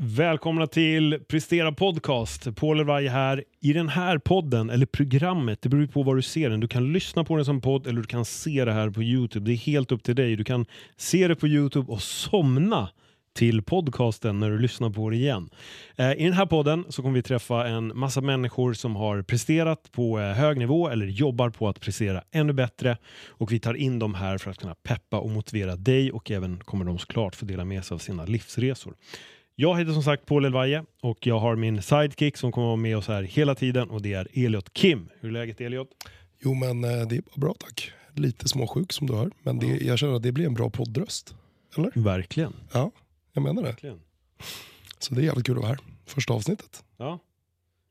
[0.00, 2.56] Välkomna till Prestera Podcast.
[2.56, 3.44] Paul Elvaj här.
[3.60, 6.60] I den här podden, eller programmet, det beror på var du ser den.
[6.60, 9.46] Du kan lyssna på den som podd eller du kan se det här på Youtube.
[9.46, 10.36] Det är helt upp till dig.
[10.36, 10.66] Du kan
[10.96, 12.88] se det på Youtube och somna
[13.34, 15.50] till podcasten när du lyssnar på det igen.
[15.96, 19.92] Eh, I den här podden så kommer vi träffa en massa människor som har presterat
[19.92, 22.96] på eh, hög nivå eller jobbar på att prestera ännu bättre.
[23.28, 26.58] Och vi tar in dem här för att kunna peppa och motivera dig och även
[26.58, 28.94] kommer de såklart få dela med sig av sina livsresor.
[29.60, 32.96] Jag heter som sagt Paul Elvaje och jag har min sidekick som kommer vara med
[32.96, 35.08] oss här hela tiden och det är Eliot Kim.
[35.20, 35.88] Hur är läget Eliot?
[36.38, 37.92] Jo men eh, det är bra tack.
[38.14, 39.30] Lite småsjuk som du hör.
[39.42, 41.34] Men det, jag känner att det blir en bra poddröst.
[41.76, 41.92] Eller?
[41.94, 42.52] Verkligen.
[42.72, 42.90] Ja,
[43.32, 43.68] jag menar det.
[43.68, 44.00] Verkligen.
[44.98, 45.78] Så det är jävligt kul att vara här.
[46.06, 46.84] Första avsnittet.
[46.96, 47.18] Ja.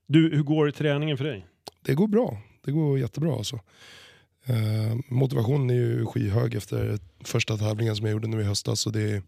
[0.07, 1.45] Du, hur går träningen för dig?
[1.81, 2.37] Det går bra.
[2.65, 3.59] Det går jättebra alltså.
[4.45, 8.79] Eh, motivationen är ju skyhög efter första tävlingen som jag gjorde nu i höstas.
[8.79, 9.21] Så det är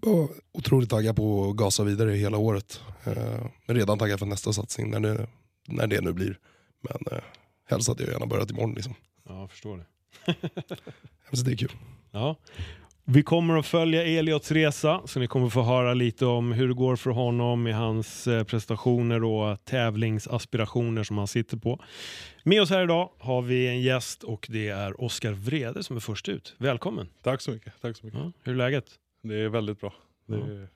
[0.00, 2.80] bara otroligt taggad på att gasa vidare hela året.
[3.04, 5.26] Eh, men redan taggad för nästa satsning när det,
[5.68, 6.38] när det nu blir.
[6.80, 7.24] Men eh,
[7.68, 8.74] helst hade jag gärna börjat imorgon.
[8.74, 8.94] Liksom.
[9.28, 9.86] Ja, jag förstår det.
[11.36, 11.72] Så det är kul.
[12.10, 12.36] Ja.
[13.04, 16.74] Vi kommer att följa Eliots resa, så ni kommer få höra lite om hur det
[16.74, 21.84] går för honom i hans eh, prestationer och tävlingsaspirationer som han sitter på.
[22.44, 26.00] Med oss här idag har vi en gäst och det är Oskar Vrede som är
[26.00, 26.54] först ut.
[26.58, 27.08] Välkommen!
[27.22, 27.72] Tack så mycket.
[27.80, 28.20] Tack så mycket.
[28.20, 28.84] Ja, hur är läget?
[29.22, 29.92] Det är väldigt bra.
[30.26, 30.68] Det är,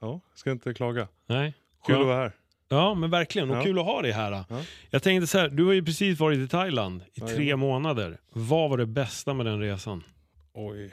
[0.00, 1.08] ja, ska inte klaga.
[1.26, 1.54] Nej?
[1.86, 2.00] Kul Skönt.
[2.00, 2.32] att vara här.
[2.68, 3.50] Ja, men verkligen.
[3.50, 3.62] Och Ja.
[3.62, 4.32] kul att ha dig här.
[4.48, 4.62] Ja.
[4.90, 7.58] Jag tänkte så här, du har ju precis varit i Thailand i tre Jajamän.
[7.68, 8.18] månader.
[8.32, 10.02] Vad var det bästa med den resan?
[10.52, 10.92] Oj.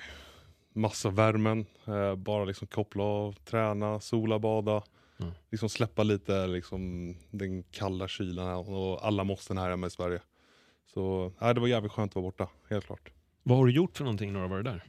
[0.73, 1.65] Massa värmen.
[1.87, 4.83] Eh, bara liksom koppla av, träna, sola, bada.
[5.19, 5.31] Mm.
[5.51, 10.19] Liksom släppa lite liksom, den kalla kylan och alla måsten här hemma i Sverige.
[10.93, 13.09] Så nej, det var jävligt skönt att vara borta, helt klart.
[13.43, 14.83] Vad har du gjort för någonting när du har varit där?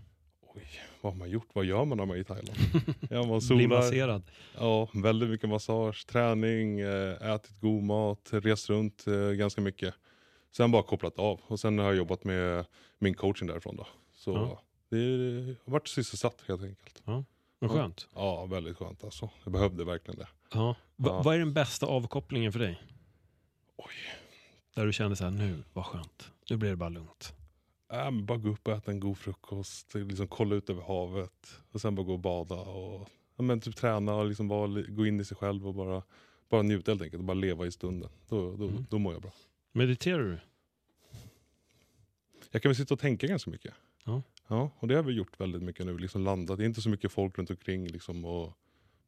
[0.55, 0.63] Oj,
[1.05, 1.49] vad har man gjort?
[1.53, 2.59] Vad gör man när man är i Thailand?
[3.11, 3.69] ja, man solar.
[3.69, 4.23] masserad?
[4.59, 9.95] Ja, väldigt mycket massage, träning, eh, ätit god mat, rest runt eh, ganska mycket.
[10.57, 12.65] Sen bara kopplat av och sen har jag jobbat med
[12.99, 13.87] min coaching därifrån då.
[14.15, 14.63] Så Ja.
[14.91, 14.97] det
[15.65, 17.03] har varit sysselsatt helt enkelt.
[17.05, 17.25] Vad
[17.61, 17.69] Ja.
[17.69, 18.09] skönt.
[18.15, 19.31] Ja, väldigt skönt alltså.
[19.45, 20.29] Jag behövde verkligen det.
[20.53, 20.77] Ja.
[20.97, 21.23] Va, Ja.
[21.23, 22.83] Vad är den bästa avkopplingen för dig?
[23.77, 23.93] Oj.
[24.75, 26.31] Där du kände så här, nu, vad skönt.
[26.51, 27.35] Nu blir det bara lugnt.
[27.95, 31.81] Äh, bara gå upp och äta en god frukost, liksom kolla ut över havet och
[31.81, 35.21] sen bara gå och bada och ja, men typ träna och liksom bara gå in
[35.21, 36.03] i sig själv och bara,
[36.49, 38.11] bara njuta helt enkelt och bara leva i stunden.
[38.29, 38.87] Då, då, Mm.
[38.91, 39.33] då mår jag bra.
[39.73, 40.39] Mediterar du?
[42.51, 43.75] Jag kan väl sitta och tänka ganska mycket.
[44.05, 44.23] Ja.
[44.49, 45.99] Ja, och det har vi gjort väldigt mycket nu.
[45.99, 46.59] Liksom landat.
[46.59, 47.87] Det är inte så mycket folk runt omkring.
[47.89, 48.53] Liksom, och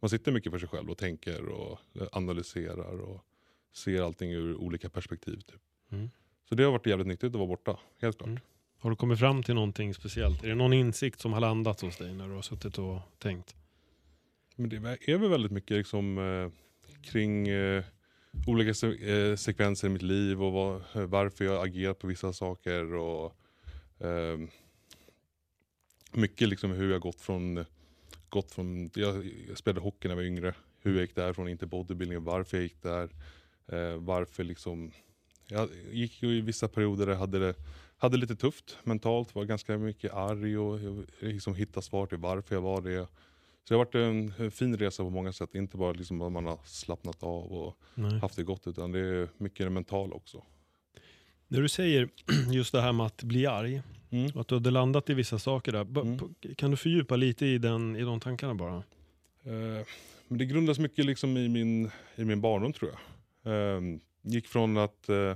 [0.01, 1.79] man sitter mycket för sig själv och tänker och
[2.13, 3.25] analyserar och
[3.73, 5.37] ser allting ur olika perspektiv.
[5.41, 5.61] Typ.
[5.91, 6.11] Mm.
[6.49, 8.29] Så det har varit jävligt nyttigt att vara borta, helt klart.
[8.29, 8.41] Mm.
[8.78, 10.44] Har du kommit fram till någonting speciellt?
[10.44, 13.56] Är det någon insikt som har landat hos dig när du har suttit och tänkt?
[14.56, 14.76] Men det
[15.09, 16.50] är väl väldigt mycket liksom, eh,
[17.03, 17.84] kring eh,
[18.47, 22.32] olika se- eh, sekvenser i mitt liv och vad, eh, varför jag agerar på vissa
[22.32, 22.94] saker.
[22.94, 23.37] Och,
[23.98, 24.38] eh,
[26.12, 27.64] mycket liksom hur jag gått från,
[28.28, 32.25] gått från jag, spelade hockey när jag var yngre, hur jag gick därifrån inte bodybuilding,
[32.25, 33.10] varför jag gick där.
[33.72, 34.93] Eh, varför liksom,
[35.48, 37.54] jag gick ju i vissa perioder där jag hade det
[37.99, 40.81] hade lite tufft mentalt, var ganska mycket arg och
[41.21, 43.07] liksom hittade svar till varför jag var det.
[43.65, 45.55] Så det har varit en, en fin resa på många sätt.
[45.55, 48.19] Inte bara liksom att man har slappnat av och Nej.
[48.19, 50.43] haft det gott utan det är mycket det mentala också.
[51.49, 52.09] När du säger
[52.53, 53.83] just det här med att bli arg
[54.35, 55.81] och att du hade landat i vissa saker där.
[55.81, 56.19] Mm.
[56.56, 58.77] Kan du fördjupa lite i, den, i de tankarna bara?
[59.43, 59.87] Eh,
[60.29, 63.77] men det grundas mycket liksom i, min, i min barndom tror jag.
[63.77, 63.81] Eh,
[64.23, 65.35] gick från att eh,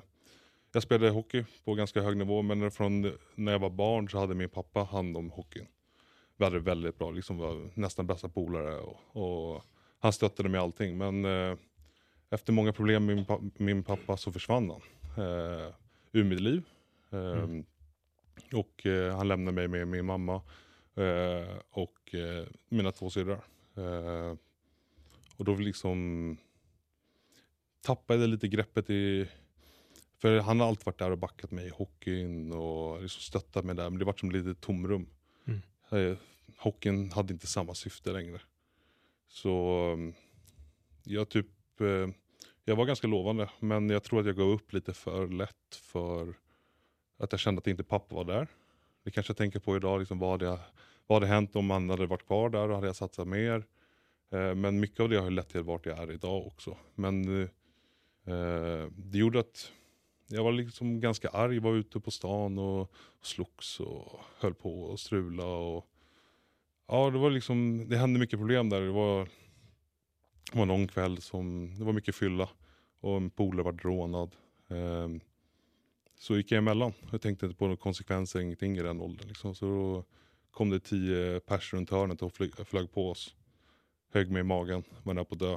[0.73, 4.35] jag spelade hockey på ganska hög nivå men från när jag var barn så hade
[4.35, 5.67] min pappa hand om hockeyn.
[6.37, 9.63] Vi hade det väldigt bra, liksom var nästan bästa polare och, och
[9.99, 10.99] han stöttade mig i allting.
[10.99, 11.57] Men eh,
[12.31, 14.81] efter många problem med min, pa- min pappa så försvann han
[15.27, 15.75] eh,
[16.13, 16.63] ur mitt liv.
[17.11, 17.65] Eh, Mm.
[18.55, 20.35] Och eh, han lämnade mig med min mamma
[20.95, 23.41] eh, och eh, mina två syrrar.
[23.77, 24.37] Eh,
[25.37, 26.37] och då liksom
[27.81, 29.29] tappade jag lite greppet i...
[30.21, 33.75] För han har alltid varit där och backat mig i hockeyn och liksom stöttat mig
[33.75, 33.91] där.
[33.91, 35.07] Men det var som lite tomrum.
[35.45, 35.61] Mm.
[35.91, 36.19] Eh,
[36.57, 38.41] hockeyn hade inte samma syfte längre.
[39.29, 40.15] Så um,
[41.05, 41.47] jag typ...
[41.81, 42.09] Eh,
[42.65, 43.51] jag var ganska lovande.
[43.59, 46.35] Men jag tror att jag gav upp lite för lätt för
[47.19, 48.49] att jag kände att inte pappa var där.
[49.03, 49.99] Det kanske jag tänker på idag.
[49.99, 50.61] Liksom, vad, hade,
[51.07, 53.65] vad hade hänt om han hade varit kvar där och hade jag satsat mer?
[54.31, 56.77] Eh, men mycket av det har ju lett till vart jag är idag också.
[56.95, 57.49] Men
[58.97, 59.73] det gjorde att
[60.33, 62.93] jag var liksom ganska arg, var ute på stan och
[63.23, 65.45] slogs och höll på och strula.
[65.47, 65.87] Och,
[66.89, 68.81] ja, det var liksom, det hände mycket problem där.
[68.81, 69.29] Det var
[70.53, 72.49] Det var en lång kväll, som, det var mycket fylla
[73.01, 74.37] och en polare var rånad.
[74.69, 75.21] Ehm,
[76.19, 76.93] så gick jag emellan.
[77.11, 79.29] Jag tänkte inte på några konsekvenser, ingenting i den åldern.
[79.29, 79.55] Liksom.
[79.55, 80.05] Så då
[80.51, 83.35] kom det tio pers runt hörnet och flög, flög på oss.
[84.13, 85.57] Högg mig i magen, var nära på att dö.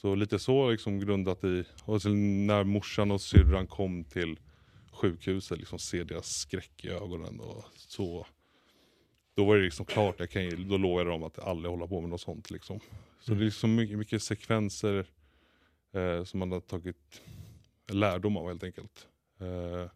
[0.00, 4.38] Så lite så liksom grundat i, och sen när morsan och syrran kom till
[4.92, 8.26] sjukhuset, liksom se deras skräck i ögonen och så.
[9.34, 12.00] Då var det liksom klart, jag kan, ju- då lovade dem att aldrig hålla på
[12.00, 12.50] med något sånt.
[12.50, 12.80] Liksom.
[13.20, 13.38] Så Mm.
[13.38, 15.06] det är liksom mycket, mycket sekvenser
[15.92, 17.22] eh, som man har tagit
[17.92, 19.08] lärdom av helt enkelt.
[19.40, 19.90] Eh,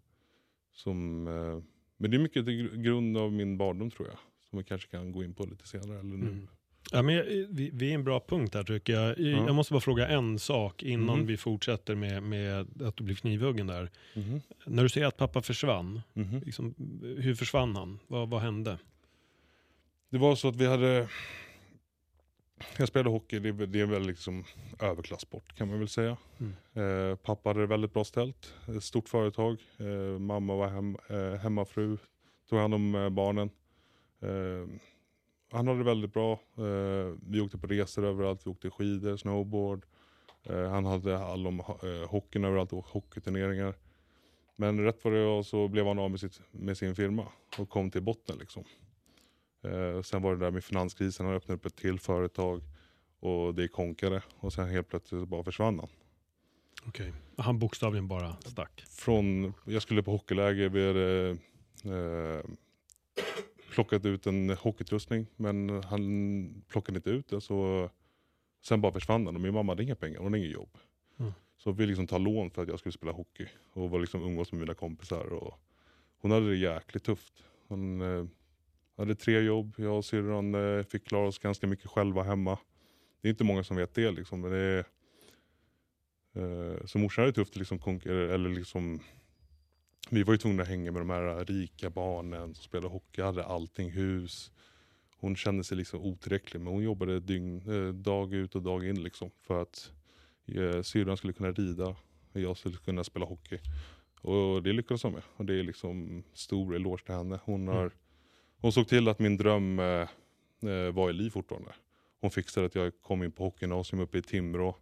[0.72, 1.62] som, eh,
[1.96, 4.18] men det är mycket till gr- grund av min barndom tror jag.
[4.50, 5.98] Som vi kanske kan gå in på lite senare.
[5.98, 6.26] Eller nu.
[6.26, 6.48] Mm.
[6.92, 7.14] Ja, men
[7.50, 9.18] vi, vi är en bra punkt här tycker jag.
[9.18, 9.46] Ja.
[9.46, 11.26] Jag måste bara fråga en sak innan Mhm.
[11.26, 13.90] vi fortsätter med, med att du blir knivhuggen där.
[14.14, 14.40] Mhm.
[14.66, 16.40] När du säger att pappa försvann, Mhm.
[16.46, 16.74] liksom,
[17.18, 17.98] hur försvann han?
[18.06, 18.78] Vad, vad hände?
[20.10, 21.08] Det var så att vi hade...
[22.76, 24.44] Jag spelade hockey, det det är väl liksom
[24.80, 26.16] överklassport kan man väl säga.
[26.38, 27.10] Mm.
[27.10, 29.56] Eh, pappa hade det väldigt bra ställt, ett stort företag.
[29.78, 31.96] Eh, mamma var hem, eh, hemmafru,
[32.50, 33.50] tog hand om eh, barnen.
[35.50, 36.32] Eh, han hade det väldigt bra.
[36.32, 39.86] Eh, vi åkte på resor överallt, vi åkte skidor, snowboard.
[40.42, 43.74] Eh, han hade all om eh, hockeyn överallt och hockeyturneringar.
[44.56, 47.26] Men rätt vad det var så blev han av med, sitt, med sin firma
[47.58, 48.38] och kom till botten.
[48.38, 48.64] Liksom.
[49.62, 52.62] Eh, sen var det där med finanskrisen, han öppnade upp ett till företag
[53.20, 54.22] och det konkade.
[54.36, 55.88] Och sen helt plötsligt bara försvann han.
[56.86, 57.12] Okej.
[57.36, 58.84] Han bokstavligen bara stack.
[58.88, 61.36] Från, jag skulle på hockeyläger, vi hade
[61.84, 62.44] eh,
[63.70, 67.40] plockat ut en hockeyutrustning men han plockade inte ut det.
[67.40, 67.90] Så
[68.64, 70.78] sen bara försvann han och min mamma hade inga pengar, hon hade inget jobb.
[71.18, 71.32] Mm.
[71.56, 74.52] Så vi liksom ta lån för att jag skulle spela hockey och var liksom umgås
[74.52, 75.32] med mina kompisar.
[75.32, 75.60] Och
[76.18, 77.44] hon hade det jäkligt tufft.
[77.68, 78.26] Hon eh,
[78.96, 82.58] hade tre jobb, jag och syrran eh, fick klara oss ganska mycket själva hemma.
[83.20, 84.40] Det är inte många som vet det liksom.
[84.40, 84.84] Men det är,
[86.34, 89.00] eh, så morsan hade det tufft liksom, eller liksom
[90.10, 93.44] vi var ju tvungna att hänga med de här rika barnen som spelade hockey, hade
[93.44, 94.52] allting, hus.
[95.16, 99.02] Hon kände sig liksom otillräcklig men hon jobbade dygn, eh, dag ut och dag in
[99.02, 99.92] liksom för att
[100.46, 101.86] eh, syrran skulle kunna rida
[102.32, 103.58] och jag skulle kunna spela hockey.
[104.20, 105.22] Och det lyckades hon med.
[105.36, 107.40] Och det är liksom stor eloge till henne.
[107.44, 107.92] Hon, har, Mm.
[108.56, 110.08] hon såg till att min dröm eh,
[110.70, 111.72] eh, var i liv fortfarande.
[112.20, 114.76] Hon fixade att jag kom in på hockeygymnasium uppe i Timrå.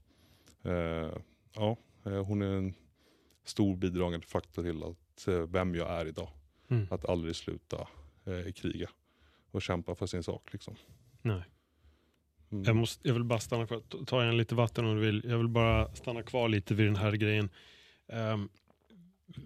[0.62, 1.12] Eh,
[1.54, 2.74] ja, hon är en
[3.44, 4.96] stor bidragande faktor till att,
[5.28, 6.28] eh, vem jag är idag.
[6.68, 6.86] Mm.
[6.90, 7.88] Att aldrig sluta
[8.24, 8.88] eh, kriga
[9.50, 10.52] och kämpa för sin sak.
[10.52, 10.76] Liksom.
[11.22, 11.42] Nej.
[12.50, 12.64] Mm.
[12.64, 15.22] Jag, måste, jag vill bara stanna kvar, Ta- en lite vatten om du vill.
[15.24, 17.48] Jag vill bara stanna kvar lite vid den här grejen.
[18.08, 18.48] Ehm,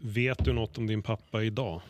[0.02, 1.80] vet du något om din pappa idag?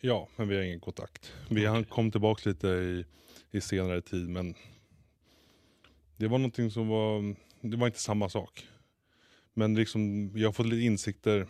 [0.00, 1.32] Ja, men vi har ingen kontakt.
[1.50, 3.04] Vi han kom tillbaka lite i,
[3.50, 4.54] i senare tid men
[6.16, 8.66] det var någonting som var, det var inte samma sak.
[9.54, 11.46] Men liksom, jag har fått lite insikter.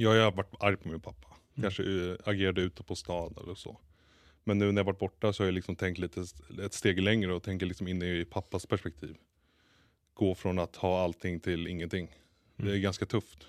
[0.00, 1.28] Jag har varit arg på min pappa.
[1.28, 1.62] Mm.
[1.62, 3.80] Kanske eh, agerade ute på stan eller så.
[4.44, 6.24] Men nu när jag varit borta så har jag liksom tänkt lite
[6.64, 9.16] ett steg längre och tänker liksom in i pappas perspektiv.
[10.14, 12.08] Gå från att ha allting till ingenting.
[12.56, 12.82] Det är Mm.
[12.82, 13.46] ganska tufft.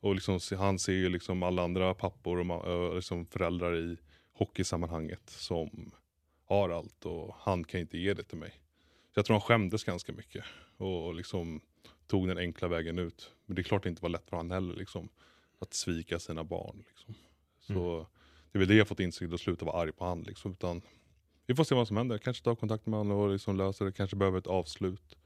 [0.00, 3.96] Och liksom, han ser ju liksom alla andra pappor och liksom föräldrar i
[4.32, 5.90] hockeysammanhanget som
[6.44, 8.50] har allt och han kan inte ge det till mig.
[9.14, 10.44] Så jag tror han skämdes ganska mycket
[10.76, 11.60] och, och liksom
[12.06, 13.32] tog den enkla vägen ut.
[13.46, 15.08] Men det är klart det inte var lätt för han heller liksom,
[15.58, 16.84] att svika sina barn.
[16.88, 17.14] Liksom.
[17.60, 18.06] Så
[18.52, 20.22] det är väl det jag fått insikt och sluta vara arg på han.
[20.22, 20.82] Liksom, utan
[21.46, 22.18] vi får se vad som händer.
[22.18, 23.92] Kanske ta kontakt med honom och liksom lösa det.
[23.92, 25.16] Kanske behöver ett avslut.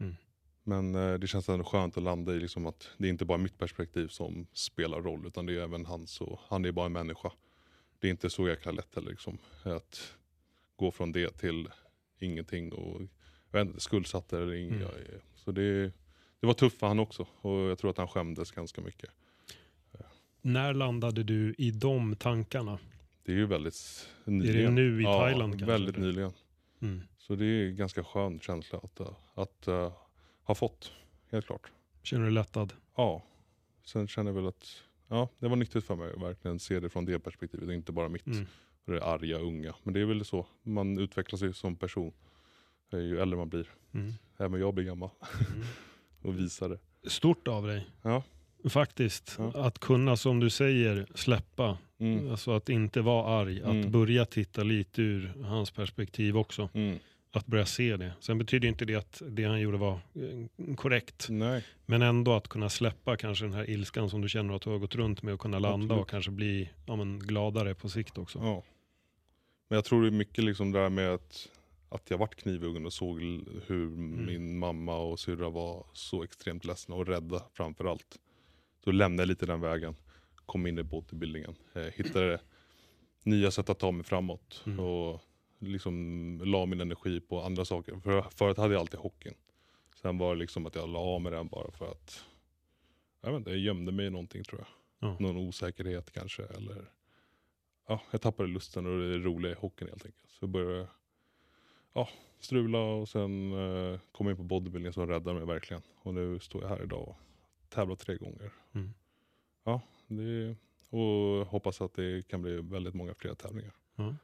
[0.00, 0.14] Mm.
[0.62, 3.38] Men eh, det känns ändå skönt att landa i liksom att det är inte bara
[3.38, 6.20] mitt perspektiv som spelar roll utan det är även hans.
[6.20, 7.32] Och han är bara en människa.
[7.98, 10.16] Det är inte så jäkla lätt heller liksom, att
[10.76, 11.68] gå från det till
[12.18, 13.00] ingenting och
[13.50, 14.94] jag vet inte, skuldsatt eller inget.
[14.96, 15.20] Mm.
[15.34, 15.92] Så det,
[16.40, 19.10] det var tufft för han också och jag tror att han skämdes ganska mycket.
[20.46, 22.78] När landade du i de tankarna?
[23.24, 24.74] Det är ju väldigt Är nyligen.
[24.74, 25.66] det nu i ja, Thailand kanske?
[25.66, 26.06] väldigt eller?
[26.06, 26.32] nyligen.
[26.82, 27.00] Mm.
[27.18, 29.92] Så det är en ganska skön känsla att, uh, att uh,
[30.42, 30.92] ha fått,
[31.30, 31.72] helt klart.
[32.02, 32.72] Känner du dig lättad?
[32.96, 33.22] Ja,
[33.84, 36.88] sen känner jag väl att ja, det var nyttigt för mig att verkligen se det
[36.88, 38.26] från det perspektivet och inte bara mitt.
[38.26, 38.46] Mm.
[38.84, 39.74] Det arga unga.
[39.82, 42.12] Men det är väl så, man utvecklas ju som person.
[42.92, 43.68] eh, Ju äldre man blir.
[43.94, 44.12] Mm.
[44.38, 45.10] Även jag blir gammal
[45.54, 45.66] Mm.
[46.22, 47.10] och visar det.
[47.10, 47.86] Stort av dig.
[48.02, 48.22] Ja.
[48.68, 49.34] Faktiskt.
[49.38, 49.52] Ja.
[49.66, 51.78] Att kunna, som du säger, släppa.
[51.98, 52.30] Mm.
[52.30, 53.62] Alltså att inte vara arg.
[53.62, 53.90] Att Mm.
[53.90, 56.68] börja titta lite ur hans perspektiv också.
[56.74, 56.98] Mm.
[57.32, 58.12] Att börja se det.
[58.20, 61.26] Sen betyder inte det att det han gjorde var eh, korrekt.
[61.30, 64.70] Nej, Men ändå att kunna släppa kanske den här ilskan som du känner att du
[64.70, 66.00] har gått runt med och kunna landa Absolut.
[66.02, 68.38] och kanske bli ja, men, gladare på sikt också.
[68.38, 68.62] ja.
[69.68, 71.48] Men jag tror det är mycket liksom det där med att
[71.88, 73.20] att jag vart knivhuggen och såg
[73.66, 73.88] hur
[74.26, 77.84] min mamma och syrra var så extremt ledsna och rädda framför
[78.84, 79.96] Då lämnade jag lite den vägen,
[80.46, 82.40] kom in i bodybuildingen, eh, hittade
[83.22, 84.80] nya sätt att ta mig framåt Mm.
[84.80, 85.20] och
[85.58, 88.00] liksom la min energi på andra saker.
[88.00, 89.34] För, förut hade jag alltid hockeyn.
[90.02, 92.24] Sen var det liksom att jag la av med den bara för att
[93.20, 94.68] jag, vet inte, jag gömde mig i någonting tror jag.
[95.08, 95.16] Ja.
[95.20, 96.90] Någon osäkerhet kanske eller
[97.88, 100.30] ja, jag tappade lusten och det roliga i hockeyn helt enkelt.
[100.30, 100.88] Så jag började
[101.92, 102.08] ja,
[102.40, 105.82] strula och sen eh, kom jag in på bodybuilding som räddade mig verkligen.
[105.96, 107.16] Och nu står jag här idag och
[107.74, 108.50] tävlar tre gånger.
[108.74, 108.94] Mm.
[109.64, 110.56] Ja, det,
[110.90, 113.72] och hoppas att det kan bli väldigt många fler tävlingar.
[113.96, 114.14] Ja.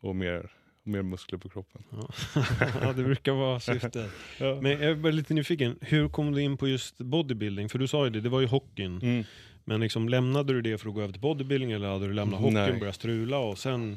[0.00, 0.52] Och mer,
[0.82, 1.82] mer muskler på kroppen.
[1.90, 2.92] Ja.
[2.96, 4.10] det brukar vara syftet.
[4.38, 4.60] Ja.
[4.62, 7.68] Men jag är lite nyfiken, hur kom du in på just bodybuilding?
[7.68, 9.02] För du sa ju det, det var ju hockeyn.
[9.02, 9.24] Mm.
[9.64, 12.40] Men liksom, lämnade du det för att gå över till bodybuilding eller hade du lämnat
[12.40, 12.80] hockeyn, Nej.
[12.80, 13.96] börjat strula och sen...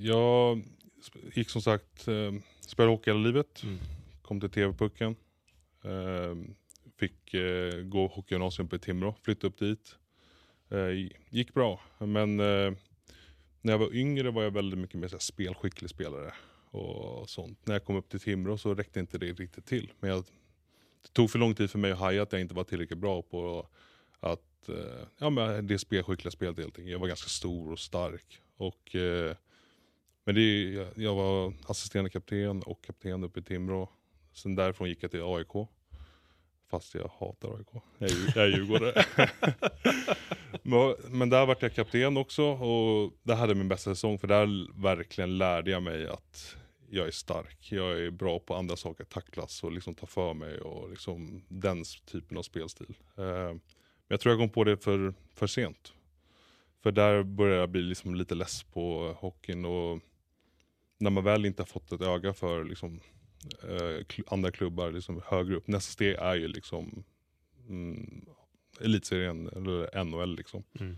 [0.00, 0.62] Jag
[1.32, 3.62] gick som sagt, eh, spelade hockey hela livet.
[3.62, 3.78] Mm.
[4.22, 5.16] Kom till TV-pucken.
[5.84, 6.34] Eh,
[6.98, 9.96] fick eh, gå hockeygymnasium på Timrå, flyttade upp dit.
[10.70, 12.72] Eh, gick bra, men eh,
[13.62, 16.34] när jag var yngre var jag väldigt mycket mer så här, spelskicklig spelare.
[16.70, 17.66] Och sånt.
[17.66, 19.92] När jag kom upp till Timrå så räckte inte det riktigt till.
[20.00, 20.24] Men jag,
[21.02, 23.22] det tog för lång tid för mig att haja att jag inte var tillräckligt bra
[23.22, 23.66] på
[24.20, 26.92] att eh, ja, men det spelskickliga spelet helt enkelt.
[26.92, 28.40] Jag var ganska stor och stark.
[28.56, 29.36] Och, eh,
[30.24, 33.88] men det, jag, jag var assisterande kapten och kapten uppe i Timrå.
[34.32, 35.68] Sen därifrån gick jag till AIK.
[36.74, 37.82] Fast jag hatar AIK.
[37.98, 39.04] Jag är, jag är djurgårdare.
[40.62, 44.80] men, men där vart jag kapten också och det hade min bästa säsong för där
[44.82, 46.56] verkligen lärde jag mig att
[46.90, 47.72] jag är stark.
[47.72, 51.84] Jag är bra på andra saker, tacklas och liksom ta för mig och liksom den
[52.06, 52.94] typen av spelstil.
[53.16, 53.60] Eh, men
[54.08, 55.92] jag tror jag kom på det för, för sent.
[56.82, 60.00] För där började jag bli liksom lite less på hockeyn och
[60.98, 63.00] när man väl inte har fått ett öga för liksom,
[63.62, 65.66] eh, kl- andra klubbar liksom högre upp.
[65.66, 67.04] Nästa steg är ju liksom
[67.68, 68.26] mm,
[68.80, 70.36] elitserien eller NHL.
[70.36, 70.62] Liksom.
[70.80, 70.96] Mm.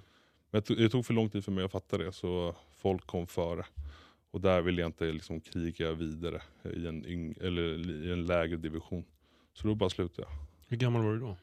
[0.51, 3.67] Men det tog, för lång tid för mig att fatta det så folk kom före.
[4.31, 6.43] Och där ville jag inte liksom kriga vidare
[6.75, 9.05] i en, eller i en lägre division.
[9.53, 10.39] Så då bara slutade jag.
[10.69, 11.37] Hur gammal var du då?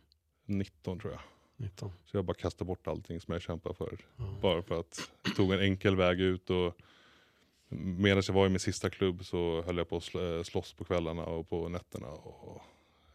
[0.46, 1.22] 19 tror jag.
[1.58, 1.92] 19?
[2.06, 3.98] Så jag bara kastade bort allting som jag kämpade för.
[4.18, 4.38] Ja.
[4.42, 6.78] Bara för att jag tog en enkel väg ut och
[7.76, 10.84] medan jag var i min sista klubb så höll jag på att slå- slåss på
[10.86, 12.08] kvällarna och på nätterna.
[12.08, 12.62] Och,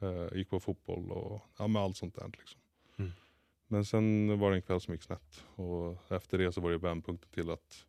[0.01, 2.31] eh, gick på fotboll och ja, med allt sånt där.
[2.39, 2.61] Liksom.
[2.99, 3.13] Mm.
[3.67, 6.79] Men sen var det en kväll som gick snett och efter det så var det
[6.79, 7.87] vändpunkten till att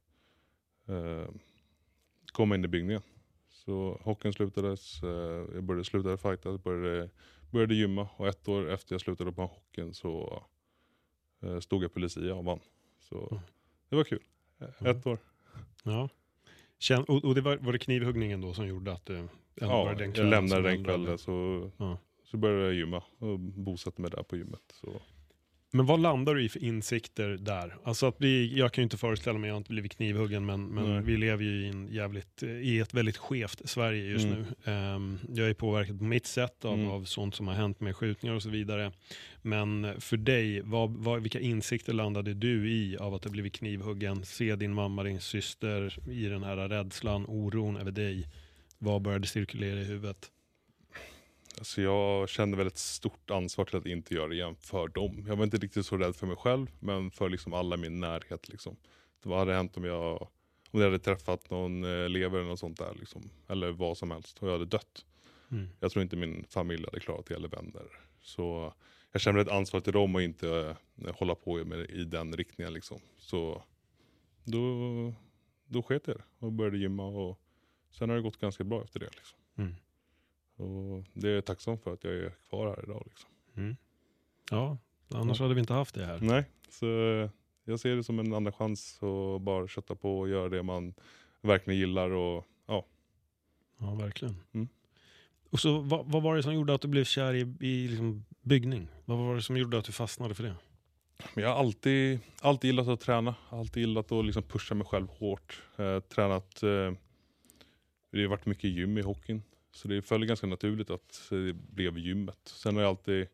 [0.88, 1.29] eh,
[2.31, 3.01] komma in i byggningen.
[3.49, 5.09] Så hockeyn slutades, eh,
[5.53, 7.09] jag började slutade fightas, började,
[7.51, 10.43] började gymma och ett år efter jag slutade på hockeyn så
[11.41, 12.59] eh, stod jag på Lucia och vann.
[12.99, 13.43] Så Mm.
[13.89, 14.23] det var kul.
[14.59, 14.97] Mm.
[14.97, 15.17] Ett år.
[15.83, 16.09] Ja.
[17.07, 19.89] Och och det var, var det knivhuggningen då som gjorde att du ändå Ja, var
[19.89, 21.98] det den jag kvällen lämnade den kvällen så, Ja.
[22.24, 24.62] så började jag gymma och bosatte mig där på gymmet.
[24.74, 25.01] Så.
[25.71, 27.75] Men vad landar du i för insikter där?
[27.83, 30.65] Alltså att bli, jag kan ju inte föreställa mig, jag har inte blivit knivhuggen, men,
[30.65, 31.01] men Nej.
[31.03, 34.38] vi lever ju i, en jävligt, i ett väldigt skevt Sverige just Mm.
[34.65, 34.71] nu.
[34.71, 36.88] Ehm, jag är påverkad på mitt sätt av, Mm.
[36.88, 38.91] av sånt som har hänt med skjutningar och så vidare.
[39.41, 44.25] Men för dig, vad, vad, vilka insikter landade du i av att ha blivit knivhuggen?
[44.25, 48.27] Se din mamma, din syster i den här rädslan, oron över dig.
[48.77, 50.31] Vad började cirkulera i huvudet?
[51.59, 55.25] Alltså jag kände väl ett stort ansvar till att inte göra det igen för dem.
[55.27, 57.99] Jag var inte riktigt så rädd för mig själv, men för liksom alla i min
[57.99, 58.49] närhet.
[58.49, 58.75] Liksom.
[59.23, 60.21] Vad hade hänt om jag,
[60.71, 62.95] om jag hade träffat någon eh, elev eller något sånt där?
[62.99, 63.29] Liksom.
[63.47, 65.05] Eller vad som helst, och jag hade dött.
[65.51, 65.69] Mm.
[65.79, 67.85] Jag tror inte min familj hade klarat det, eller vänner.
[68.21, 68.73] Så
[69.11, 70.75] jag kände ett ansvar till dem och inte
[71.05, 72.73] eh, hålla på med, i den riktningen.
[72.73, 72.99] Liksom.
[73.17, 73.63] Så
[74.43, 75.13] då,
[75.65, 77.05] då sket jag det och började gymma.
[77.05, 77.41] Och
[77.91, 79.09] sen har det gått ganska bra efter det.
[79.15, 79.37] Liksom.
[79.57, 79.75] Mm.
[80.59, 83.03] Och det är jag tacksam för att jag är kvar här idag.
[83.05, 83.29] Liksom.
[83.55, 83.77] Mm.
[84.51, 84.77] Ja,
[85.13, 86.19] annars hade vi inte haft det här.
[86.21, 86.85] Nej, så
[87.63, 90.93] jag ser det som en andra chans att bara kötta på och göra det man
[91.41, 92.09] verkligen gillar.
[92.09, 92.85] Och, ja.
[93.77, 94.35] Ja, verkligen.
[94.51, 94.67] Mm.
[95.49, 98.25] Och så, vad, vad var det som gjorde att du blev kär i, i liksom
[98.41, 98.87] byggning?
[99.05, 100.55] Vad var det som gjorde att du fastnade för det?
[101.33, 105.07] Men jag har alltid, alltid gillat att träna, alltid gillat att liksom pusha mig själv
[105.07, 105.63] hårt.
[105.77, 106.91] Eh, tränat, eh,
[108.11, 109.43] det har varit mycket gym i hockeyn.
[109.71, 112.39] Så det föll ganska naturligt att det blev gymmet.
[112.43, 113.27] Sen har jag alltid,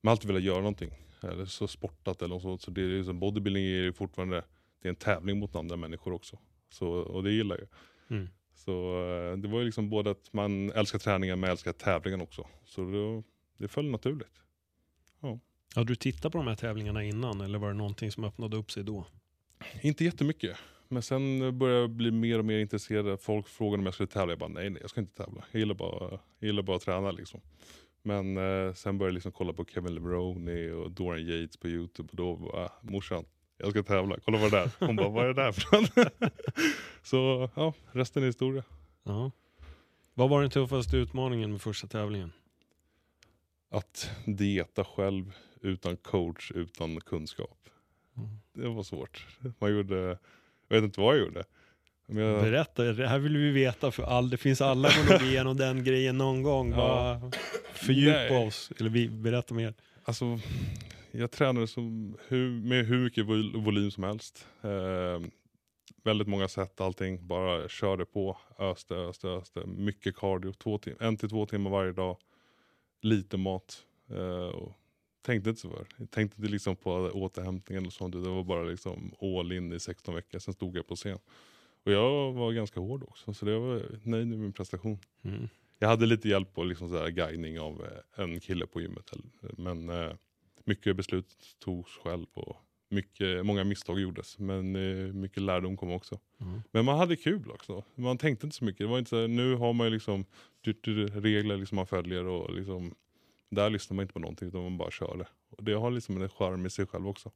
[0.00, 0.94] man har alltid velat göra någonting.
[1.22, 2.62] Eller så sportat eller något sånt.
[2.62, 4.44] Så det är liksom, bodybuilding är ju fortfarande
[4.82, 6.38] det är en tävling mot andra människor också.
[6.70, 7.68] Så, och det gillar jag.
[8.18, 8.28] Mm.
[8.54, 12.46] Så eh, det var ju liksom både att man älskar träningen men älskar tävlingen också.
[12.64, 13.22] Så det,
[13.56, 14.42] det föll naturligt.
[15.74, 18.70] Hade du tittat på de här tävlingarna innan eller var det någonting som öppnade upp
[18.70, 19.06] sig då?
[19.80, 20.56] Inte jättemycket.
[20.92, 23.20] Men sen började jag bli mer och mer intresserad.
[23.20, 24.32] Folk frågade om jag skulle tävla.
[24.32, 25.44] Jag bara nej, nej jag ska inte tävla.
[25.50, 27.40] Jag gillar bara, jag gillar bara att träna liksom.
[28.02, 32.08] Men eh, sen började jag liksom kolla på Kevin LeBrone och Dorian Yates på Youtube.
[32.10, 33.24] Och då bara, ah, morsan,
[33.58, 34.16] jag ska tävla.
[34.24, 34.70] Kolla vad det är.
[34.86, 35.88] Hon bara, vad är det där för?
[37.02, 38.64] Så ja, resten är historia.
[39.02, 39.30] Ja.
[40.14, 42.32] Vad var den tuffaste utmaningen med första tävlingen?
[43.70, 47.58] Att dieta själv utan coach, utan kunskap.
[48.16, 48.28] Mm.
[48.52, 49.26] Det var svårt.
[49.58, 50.18] Man gjorde,
[50.74, 51.44] jag vet inte vad jag gjorde.
[52.06, 55.28] Men jag, Berätta, det här vill vi veta för all, det finns alla går nog
[55.28, 56.70] igenom den grejen någon gång.
[56.70, 56.76] Ja.
[56.76, 57.30] Bara
[57.72, 58.46] fördjupa Nej.
[58.46, 59.74] oss, eller vi, berätta mer.
[60.04, 60.38] Alltså,
[61.10, 64.46] jag tränade som, hur, med hur mycket vol- volym som helst.
[64.62, 65.20] Eh,
[66.04, 67.26] väldigt många sätt, allting.
[67.26, 69.66] Bara körde på, öste, öste, öste.
[69.66, 72.16] Mycket cardio, två tim- en till två timmar varje dag.
[73.02, 73.82] Lite mat.
[74.10, 74.72] Eh, och
[75.22, 75.86] tänkte inte så för.
[75.96, 78.12] Jag tänkte inte liksom på återhämtningen och sånt.
[78.12, 80.38] Det var bara liksom all in i 16 veckor.
[80.38, 81.18] Sen stod jag på scen.
[81.84, 84.98] Och jag var ganska hård också, så det var nöjd med min prestation.
[85.22, 85.48] Mm.
[85.78, 89.10] Jag hade lite hjälp och liksom så guidning av eh, en kille på gymmet.
[89.40, 90.12] Men eh,
[90.64, 92.56] mycket beslut togs själv och
[92.88, 94.38] mycket, många misstag gjordes.
[94.38, 96.18] Men eh, mycket lärdom kom också.
[96.40, 96.62] Mm.
[96.70, 97.84] Men man hade kul också.
[97.94, 98.78] Man tänkte inte så mycket.
[98.78, 100.24] Det var inte så här, nu har man ju liksom
[101.12, 102.94] regler liksom man följer och liksom,
[103.54, 105.28] där lyssnar man inte på någonting utan man bara kör det.
[105.56, 107.30] Och det har liksom en charm i sig själv också.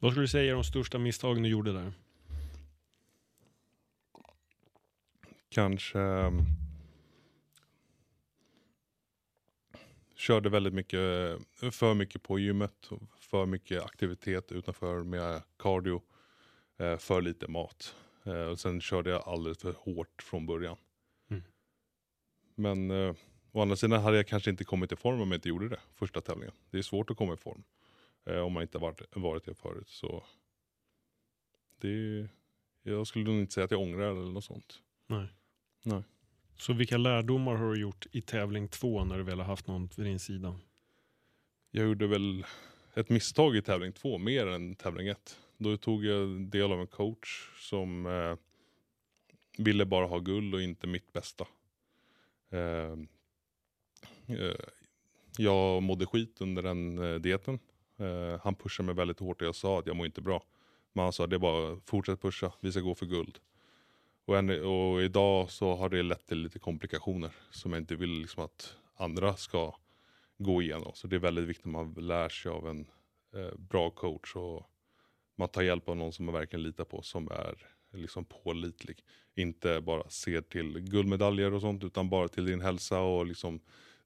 [0.00, 1.92] Vad skulle du säga är de största misstagen du gjorde där?
[5.48, 6.46] kanske um,
[10.14, 11.00] körde väldigt mycket,
[11.72, 16.02] för mycket på gymmet, för mycket aktivitet utanför med cardio,
[16.76, 17.94] eh, för lite mat.
[18.24, 20.76] Eh, och sen körde jag alldeles för hårt från början.
[21.30, 21.42] Mm.
[22.54, 23.14] Men eh,
[23.52, 25.80] å andra sidan hade jag kanske inte kommit i form om jag inte gjorde det
[25.94, 26.54] första tävlingen.
[26.70, 27.62] Det är svårt att komma i form
[28.24, 29.88] eh, om man inte varit, varit det förut.
[29.88, 30.24] Så
[31.80, 32.28] det,
[32.82, 34.82] jag skulle nog inte säga att jag ångrar eller något sånt.
[35.06, 35.28] Nej.
[35.82, 36.02] Nej.
[36.56, 39.88] Så vilka lärdomar har du gjort i tävling två när du väl har haft någon
[39.96, 40.58] vid din sida?
[41.70, 42.46] Jag gjorde väl
[42.94, 45.38] ett misstag i tävling två, mer än tävling ett.
[45.56, 48.36] Då tog jag del av en coach som eh,
[49.58, 51.46] ville bara ha guld och inte mitt bästa.
[52.50, 52.96] Eh,
[54.28, 54.54] Eh,
[55.38, 57.58] jag mådde skit under den eh, dieten.
[57.96, 60.42] Eh, han pushade mig väldigt hårt och jag sa att jag mår inte bra.
[60.92, 63.38] Men han sa det är bara fortsätt pusha, vi ska gå för guld.
[64.24, 68.10] Och, en, och idag så har det lett till lite komplikationer som jag inte vill
[68.10, 69.74] liksom att andra ska
[70.38, 70.92] gå igenom.
[70.94, 72.86] Så det är väldigt viktigt att man lär sig av en
[73.34, 74.70] eh, bra coach och
[75.36, 79.04] man tar hjälp av någon som man verkligen litar på som är liksom pålitlig.
[79.34, 83.60] Inte bara ser till guldmedaljer och sånt utan bara till din hälsa och liksom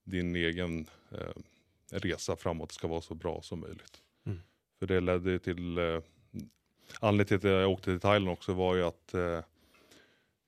[0.05, 1.33] din egen eh,
[1.91, 4.03] resa framåt ska vara så bra som möjligt.
[4.27, 4.41] Mm.
[4.79, 6.01] För det ledde till, eh,
[7.01, 9.41] anledningen till att jag åkte till Thailand också var ju att eh,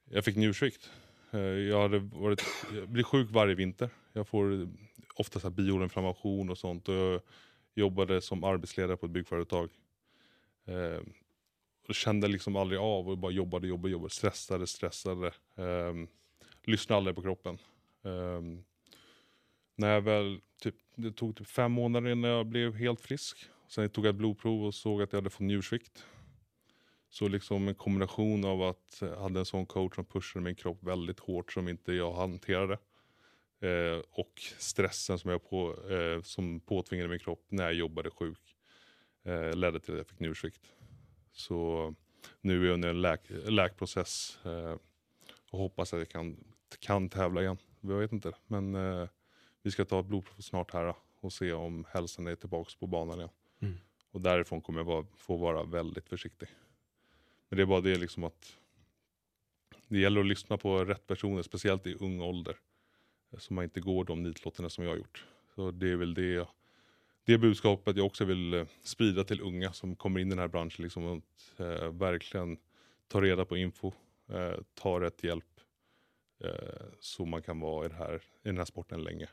[0.04, 0.90] jag fick njursvikt.
[1.30, 3.90] Eh, jag, hade varit, jag blir sjuk varje vinter.
[4.12, 4.68] Jag får
[5.14, 6.88] ofta så här bioinflammation och sånt.
[6.88, 7.20] Och jag
[7.74, 9.70] jobbade som arbetsledare på ett byggföretag.
[10.64, 11.00] Eh,
[11.88, 14.10] och kände liksom aldrig av och bara jobbade, jobbade, jobbade.
[14.10, 15.26] Stressade, stressade.
[15.56, 15.94] Eh,
[16.64, 17.58] lyssnade aldrig på kroppen.
[18.04, 18.40] Eh,
[19.76, 23.38] när jag väl, typ, det tog typ fem månader innan jag blev helt frisk.
[23.68, 26.06] Sen tog jag ett blodprov och såg att jag hade fått njursvikt.
[27.10, 30.82] Så liksom en kombination av att jag hade en sån coach som pushade min kropp
[30.82, 32.78] väldigt hårt som inte jag hanterade.
[33.60, 38.56] Eh, och stressen som jag på, eh, som påtvingade min kropp när jag jobbade sjuk.
[39.24, 40.72] Eh, ledde till att jag fick njursvikt.
[41.32, 41.94] Så
[42.40, 44.38] nu är jag under en läk, läkprocess.
[44.44, 44.76] Eh,
[45.50, 46.44] och hoppas att jag kan,
[46.78, 47.56] kan tävla igen.
[47.80, 48.32] Jag vet inte.
[48.46, 49.08] Men eh,
[49.64, 53.18] vi ska ta ett blodprov snart här och se om hälsan är tillbaka på banan
[53.18, 53.30] igen.
[53.60, 53.74] Mm.
[54.10, 56.48] Och därifrån kommer jag vara, få vara väldigt försiktig.
[57.48, 58.58] Men det är bara det liksom att
[59.88, 62.56] det gäller att lyssna på rätt personer, speciellt i ung ålder.
[63.38, 65.24] Så man inte går de nitlotterna som jag har gjort.
[65.54, 66.48] Så det är väl det,
[67.24, 70.48] det budskapet jag också vill eh, sprida till unga som kommer in i den här
[70.48, 70.82] branschen.
[70.82, 72.58] Liksom, att eh, verkligen
[73.08, 73.92] ta reda på info,
[74.28, 75.60] eh, ta rätt hjälp.
[76.44, 79.28] Eh, så man kan vara i, här, i den här sporten länge.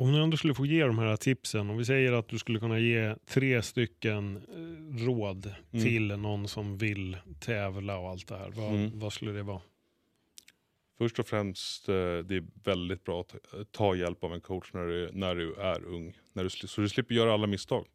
[0.00, 2.58] Om du ändå skulle få ge de här tipsen, om vi säger att du skulle
[2.60, 5.84] kunna ge tre stycken eh, råd Mm.
[5.84, 8.50] till någon som vill tävla och allt det här.
[8.50, 8.98] Vad, Mm.
[8.98, 9.60] vad skulle det vara?
[10.98, 13.34] Först och främst, eh, det är väldigt bra att
[13.72, 16.16] ta hjälp av en coach när du, när du är ung.
[16.32, 17.86] När du, så du slipper göra alla misstag.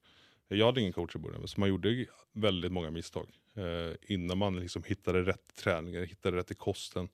[0.47, 3.27] Jag hade ingen coach i början, så man gjorde väldigt många misstag.
[3.55, 7.09] Eh, innan man liksom hittade rätt träning, hittade rätt i kosten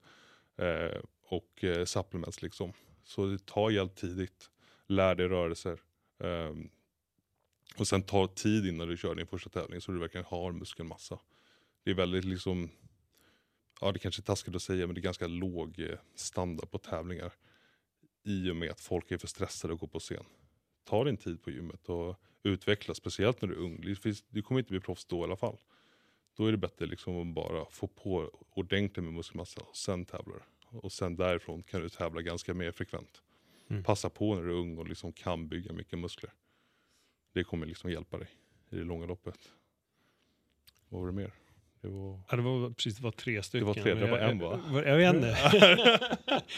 [1.28, 2.42] och eh, supplements.
[2.42, 2.72] Liksom.
[3.04, 4.50] Så ta hjälp tidigt,
[4.92, 5.80] lär dig rörelser.
[6.18, 6.70] Um,
[7.78, 11.18] Och sen tar tid innan du kör din första tävling så du verkligen har muskelmassa.
[11.84, 12.70] Det är väldigt liksom,
[13.80, 16.78] ja det kanske är taskigt att säga men det är ganska låg eh, standard på
[16.78, 17.32] tävlingar.
[18.24, 20.24] I och med att folk är för stressade att gå på scen.
[20.84, 23.80] Ta din tid på gymmet och utveckla, speciellt när du är ung.
[23.80, 25.56] Det finns- Du kommer inte bli proffs då i alla fall.
[26.36, 30.34] Då är det bättre liksom att bara få på ordentligt med muskelmassa och sen tävlar
[30.70, 30.78] du.
[30.78, 33.22] Och sen därifrån kan du tävla ganska mer frekvent.
[33.72, 33.84] Mm.
[33.84, 36.30] Passa på när du är ung och liksom kan bygga mycket muskler.
[37.34, 38.28] Det kommer liksom hjälpa dig
[38.70, 39.38] i det långa loppet.
[40.88, 41.32] Vad var det mer?
[41.80, 42.20] Det var...
[42.30, 43.66] Ja, det var precis det var tre stycken.
[43.66, 44.60] var tre, det var en, va?
[44.86, 45.26] Jag, vet inte.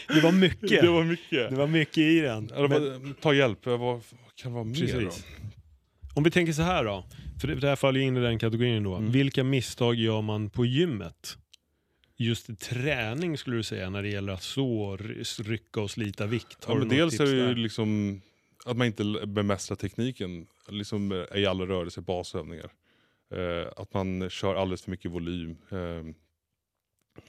[0.08, 0.82] det var mycket.
[0.82, 1.50] Det var mycket.
[1.50, 2.50] Det var mycket i den.
[2.54, 4.02] Ja, det Men- ta hjälp, vad vad
[4.34, 5.24] kan det vara mer Precis.
[5.24, 5.48] då?
[6.14, 7.04] Om vi tänker så här då,
[7.40, 8.94] för det det här faller in i den kategorin då.
[8.96, 9.10] Mm.
[9.10, 11.38] Vilka misstag gör man på gymmet?
[12.16, 16.58] Just träning skulle du säga när det gäller att så ry- rycka och slita vikt.
[16.60, 18.20] Ja, Har du men dels är det ju liksom
[18.64, 22.72] att man inte bemästrar tekniken liksom i alla rörelser, basövningar.
[23.30, 25.56] Eh, att man kör alldeles för mycket volym.
[25.70, 25.78] Eh,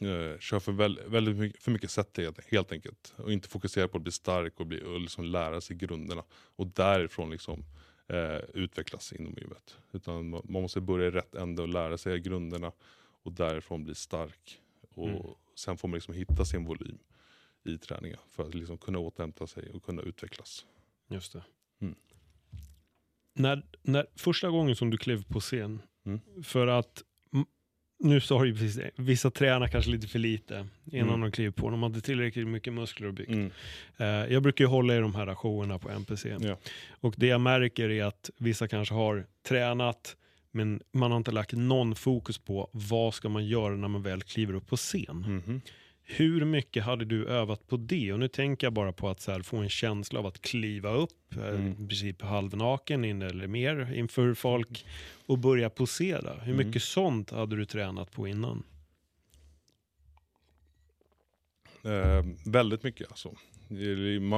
[0.09, 2.19] eh, kör för, väl, väldigt mycket, för mycket set
[2.51, 3.13] helt, enkelt.
[3.15, 6.23] Och inte fokuserar på att bli stark och, bli, och liksom lära sig grunderna.
[6.55, 7.63] Och därifrån liksom,
[8.07, 9.77] eh, utvecklas inom gymmet.
[9.91, 12.71] Utan man man måste börja i rätt ände och lära sig grunderna.
[13.23, 14.61] Och därifrån bli stark.
[14.95, 15.21] Och Mm.
[15.55, 16.97] Sen får man liksom hitta sin volym
[17.63, 20.65] i träningen för att liksom kunna återhämta sig och kunna utvecklas.
[21.09, 21.43] Just det.
[21.81, 21.95] Mm.
[23.33, 26.19] När, när, första gången som du klev på scen, Mm.
[26.43, 27.03] för att
[27.99, 31.21] nu sa du ju precis det, vissa tränar kanske lite för lite innan Mm.
[31.21, 31.69] de kliver på.
[31.69, 33.29] De hade tillräckligt mycket muskler och byggt.
[33.31, 33.51] Mm.
[33.97, 36.37] Eh, jag brukar ju hålla i de här showerna på NPC.
[36.39, 36.57] Ja.
[36.89, 40.17] Och det jag märker är att vissa kanske har tränat,
[40.55, 44.21] men man har inte lagt någon fokus på vad ska man göra när man väl
[44.21, 45.17] kliver upp på scen.
[45.45, 45.61] Mhm.
[46.07, 48.13] Hur mycket hade du övat på det?
[48.13, 51.35] Och nu tänker jag bara på att här, få en känsla av att kliva upp,
[51.37, 51.71] eh, Mm.
[51.71, 54.85] i princip halvnaken in, eller mer inför folk
[55.25, 56.33] och börja posera.
[56.41, 56.67] Hur Mm.
[56.67, 58.63] mycket sånt hade du tränat på innan?
[61.83, 63.33] Eh, väldigt mycket alltså.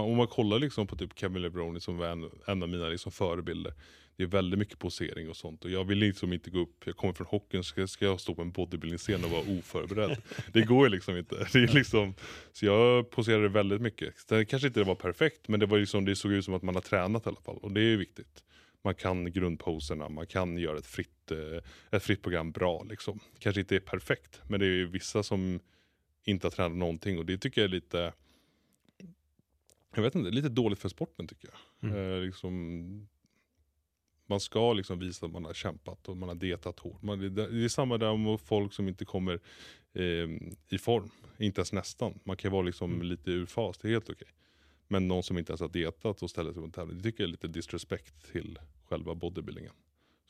[0.04, 3.12] Om man kollar liksom på typ Kevin LeBron som var en, en av mina liksom
[3.12, 3.74] förebilder.
[4.18, 5.66] Det är väldigt mycket posering och sånt.
[5.66, 8.36] Och jag vill liksom inte gå upp, jag kommer från hockeyn, ska, ska jag stå
[8.36, 10.22] på en bodybuilding-scen och vara oförberedd?
[10.54, 11.48] Det går ju liksom inte.
[11.54, 12.14] Det är liksom,
[12.52, 14.28] så jag poserade väldigt mycket.
[14.28, 16.76] Det kanske inte var perfekt, men det, var liksom, det såg ut som att man
[16.76, 17.58] har tränat i alla fall.
[17.58, 18.44] Och det är ju viktigt.
[18.84, 22.84] Man kan grundposerna, man kan göra ett fritt, eh, ett fritt program bra.
[22.84, 23.20] Liksom.
[23.40, 25.60] Kanske inte är perfekt, men det är ju vissa som
[26.24, 28.14] inte har tränat någonting och det tycker jag är lite
[29.96, 31.90] jag vet inte, lite dåligt för sporten tycker jag.
[31.90, 32.12] Mm.
[32.12, 33.08] Eh, liksom,
[34.28, 37.02] man ska liksom visa att man har kämpat och man har dietat hårt.
[37.02, 39.40] Man, det, är samma där med folk som inte kommer
[39.94, 40.30] eh,
[40.70, 42.20] i form, inte ens nästan.
[42.24, 43.08] Man kan vara liksom Mm.
[43.08, 44.28] lite ur fas, det är helt okej.
[44.88, 47.24] Men någon som inte ens har dietat och ställer sig på en tävling, det tycker
[47.24, 49.74] jag är lite disrespect till själva bodybuildingen.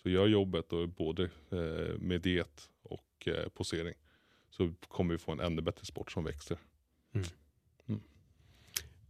[0.02, 3.94] Så gör jobbet och både eh, med diet och eh, posering
[4.50, 6.58] så kommer vi få en ännu bättre sport som växer.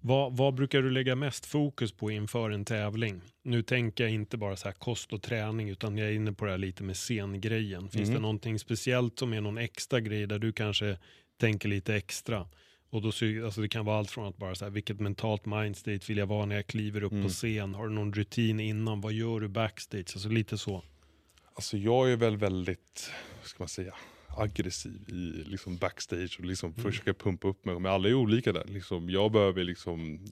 [0.08, 3.22] Vad, vad brukar du lägga mest fokus på inför en tävling?
[3.44, 6.46] Nu tänker jag inte bara så här kost och träning utan jag är inne på
[6.46, 7.90] det här lite med scengrejen.
[7.90, 8.16] Finns Mhm.
[8.16, 10.98] det någonting speciellt som är någon extra grej där du kanske
[11.40, 12.48] tänker lite extra?
[12.90, 13.08] Och då,
[13.46, 16.28] alltså det kan vara allt från att bara så här, vilket mentalt mindstate vill jag
[16.28, 17.24] vara när jag kliver upp Mm.
[17.24, 17.76] på scen?
[17.76, 19.02] Har du någon rutin innan?
[19.02, 20.12] Vad gör du backstage?
[20.14, 20.84] Alltså lite så.
[21.54, 23.12] Alltså jag är väl väldigt,
[23.44, 23.94] ska man säga,
[24.42, 26.84] aggressiv i liksom backstage och liksom Mm.
[26.84, 27.80] försöker pumpa upp mig.
[27.80, 28.66] Men alla är olika där.
[28.66, 30.26] Liksom, jag behöver liksom,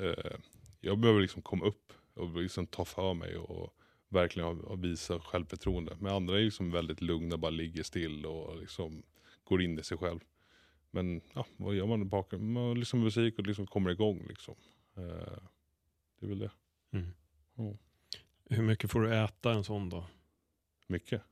[0.00, 0.32] eh,
[0.80, 3.74] jag behöver liksom komma upp och liksom ta för mig och
[4.08, 5.96] verkligen ha- visa självförtroende.
[6.00, 9.02] Men andra är liksom väldigt lugna, bara ligger still och liksom
[9.44, 10.20] går in i sig själv.
[10.90, 12.52] Men ja, vad gör man bakom?
[12.52, 14.26] Man på musik och liksom kommer igång.
[14.28, 14.54] Liksom.
[14.96, 15.38] Eh,
[16.20, 16.50] det är väl det.
[18.50, 20.04] Hur mycket får du äta en sån då?
[20.86, 21.22] Mycket.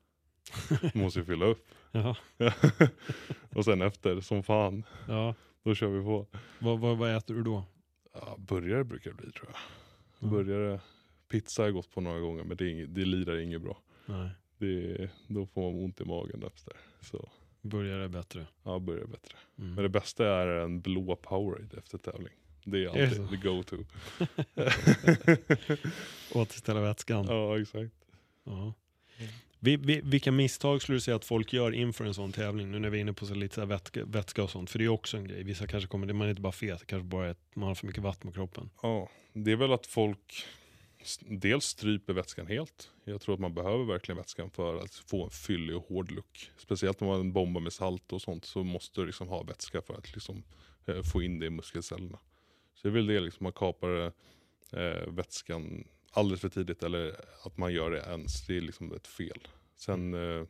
[0.95, 1.69] Måste ju fylla upp.
[1.93, 2.17] Jaha.
[3.55, 5.35] och sen efter, som fan, Ja.
[5.63, 6.27] då kör vi på.
[6.59, 7.65] Vad, vad, vad äter du då?
[8.13, 9.59] Ja, burgare brukar det bli tror jag.
[10.29, 10.35] Mm.
[10.35, 10.81] Burgare,
[11.29, 13.79] pizza har jag gått på några gånger men det, är det lirar inget bra.
[14.07, 16.73] Nej, Det, då får man ont i magen efter.
[17.01, 17.29] Så
[17.63, 18.47] börjar är bättre.
[18.63, 19.37] ja, burgare är bättre.
[19.59, 19.75] Mm.
[19.75, 22.35] Men det bästa är en blå Powerade efter tävling.
[22.65, 23.29] Det är det alltid så?
[23.29, 23.77] the go-to.
[26.39, 27.27] Återställa vätskan.
[27.29, 27.95] ja, exakt.
[28.45, 28.73] Ja.
[29.59, 32.71] Vi, vi, vilka misstag skulle du säga att folk gör inför en sån tävling?
[32.71, 34.71] Nu när vi är inne på så lite så här vätska, vätska och sånt.
[34.71, 35.43] För det är också en grej.
[35.43, 37.75] Vissa kanske kommer, man är inte bara fet, det kanske bara är att man har
[37.75, 38.71] för mycket vatten på kroppen.
[38.83, 40.47] Ja, det är väl att folk
[41.21, 42.91] dels stryper vätskan helt.
[43.05, 46.51] Jag tror att man behöver verkligen vätskan för att få en fyllig och hård look.
[46.57, 49.95] Speciellt om man bombar med salt och sånt så måste du liksom ha vätska för
[49.95, 50.43] att liksom,
[50.87, 52.19] eh, få in det i muskelcellerna.
[52.75, 54.13] Så det är väl det, liksom, man kapar
[54.73, 55.85] eh, vätskan
[56.17, 59.49] alldeles för tidigt eller att man gör det ens, det är liksom ett fel.
[59.77, 60.47] Sen eh,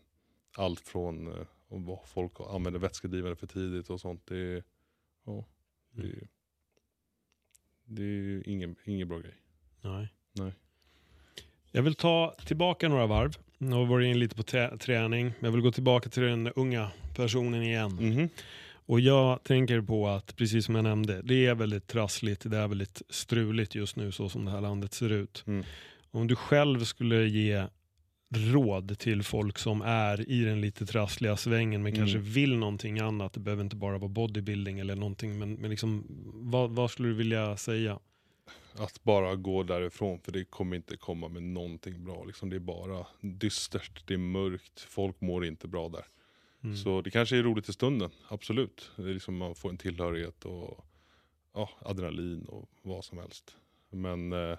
[0.57, 4.65] allt från eh, om vad folk använder vätskedrivare för tidigt och sånt, det
[5.25, 5.45] ja,
[5.91, 6.17] det, Mm.
[6.17, 6.29] är-
[7.85, 9.35] det är ingen, ingen bra grej.
[9.81, 10.09] Nej.
[10.33, 10.53] Nej.
[11.71, 13.37] Jag vill ta tillbaka några varv.
[13.59, 14.43] Nu har vi varit in lite på
[14.79, 15.33] träning.
[15.41, 17.93] Jag vill gå tillbaka till den unga personen igen.
[17.95, 18.29] Mhm.
[18.87, 22.69] Och jag tänker på att, precis som jag nämnde, det är väldigt trassligt, det är
[22.69, 25.45] väldigt struligt just nu så som det här landet ser ut.
[25.47, 25.65] Mm.
[26.11, 27.67] Om du själv skulle ge
[28.35, 32.01] råd till folk som är i den lite trassliga svängen men Mm.
[32.01, 36.05] kanske vill någonting annat, det behöver inte bara vara bodybuilding eller någonting, men, men liksom,
[36.35, 37.99] vad, vad skulle du vilja säga?
[38.79, 42.25] Att bara gå därifrån, för det kommer inte komma med någonting bra.
[42.25, 46.05] Liksom, det är bara dystert, det är mörkt, folk mår inte bra där.
[46.65, 46.77] Mm.
[46.77, 48.91] Så det kanske är roligt i stunden, absolut.
[48.97, 50.87] Det är liksom man får en tillhörighet och
[51.55, 53.57] ja, adrenalin och vad som helst.
[53.91, 54.59] Men eh,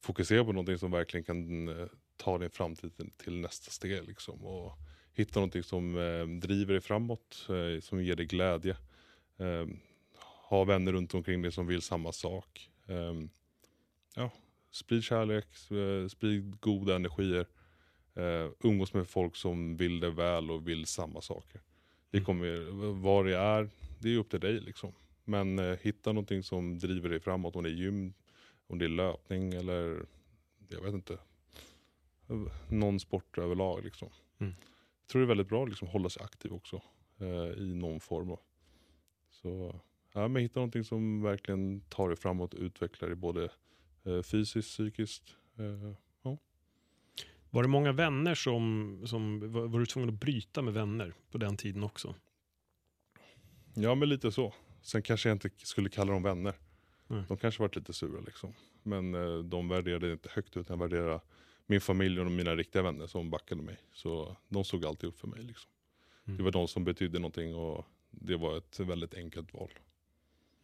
[0.00, 4.08] fokusera på någonting som verkligen kan eh, ta din framtid till, nästa steg.
[4.08, 4.72] Liksom, och
[5.12, 8.76] hitta någonting som eh, driver dig framåt, eh, som ger dig glädje.
[9.38, 9.66] Eh,
[10.48, 12.70] ha vänner runt omkring dig som vill samma sak.
[12.86, 13.14] Eh,
[14.14, 14.30] ja,
[14.70, 17.46] sprid kärlek, eh, sprid goda energier.
[18.20, 21.60] Uh, umgås med folk som vill det väl och vill samma saker.
[22.10, 22.24] Det Mm.
[22.24, 24.92] kommer, vad det är, det är upp till dig liksom.
[25.24, 28.12] Men eh, hitta någonting som driver dig framåt, om det är gym,
[28.66, 30.06] om det är löpning eller
[30.68, 31.18] jag vet inte.
[32.68, 34.08] Någon sport överlag liksom.
[34.38, 34.54] Mm.
[35.00, 36.82] Jag tror det är väldigt bra liksom, att hålla sig aktiv också
[37.18, 38.36] eh, i någon form.
[39.30, 39.80] Så
[40.12, 43.48] ja, men hitta någonting som verkligen tar dig framåt och utvecklar dig både
[44.22, 45.36] fysiskt, psykiskt.
[47.50, 51.38] Var det många vänner som, som var, var du tvungen att bryta med vänner på
[51.38, 52.14] den tiden också?
[53.74, 54.54] Ja men lite så.
[54.82, 56.54] Sen kanske jag inte skulle kalla dem vänner.
[57.06, 57.22] Nej.
[57.28, 58.54] De kanske varit lite sura liksom.
[58.82, 61.20] Men eh, de värderade inte högt utan värderade
[61.66, 63.78] min familj och mina riktiga vänner som backade mig.
[63.92, 65.42] Så de såg alltid upp för mig.
[65.42, 65.70] Liksom.
[66.26, 66.36] Mm.
[66.36, 69.70] Det var de som betydde någonting och det var ett väldigt enkelt val.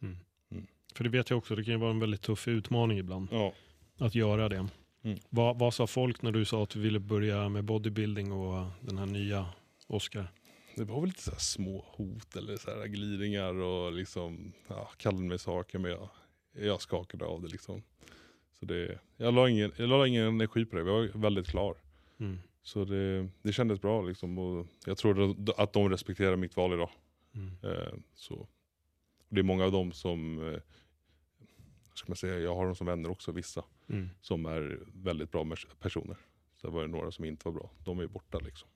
[0.01, 0.17] Mm.
[0.51, 0.67] Mm.
[0.95, 3.53] För det vet jag också, det kan ju vara en väldigt tuff utmaning ibland Ja.
[3.97, 4.67] att göra det.
[5.07, 5.19] Mm.
[5.29, 8.97] Vad, vad sa folk när du sa att du ville börja med bodybuilding och den
[8.97, 9.45] här nya
[9.87, 10.27] Oscar?
[10.75, 14.89] Det var väl lite så här små hot eller så här glidningar och liksom, ja,
[14.97, 16.09] kallade mig saker men jag,
[16.53, 17.83] jag skakade av det liksom.
[18.59, 21.75] Så det, jag la ingen, jag la ingen energi på det, jag var väldigt klar.
[22.19, 22.37] Mm.
[22.63, 26.73] Så det, det kändes bra liksom och jag tror att- att de respekterar mitt val
[26.73, 26.89] idag.
[27.35, 27.51] Mm.
[27.63, 28.47] Eh, så.
[29.29, 30.59] Det är många av dem som, eh,
[31.97, 34.09] ska man säga, jag har dem som vänner också, vissa, Mm.
[34.21, 35.45] som är väldigt bra
[35.79, 36.17] personer.
[36.55, 38.69] Så det var det några som inte var bra, de är ju borta liksom.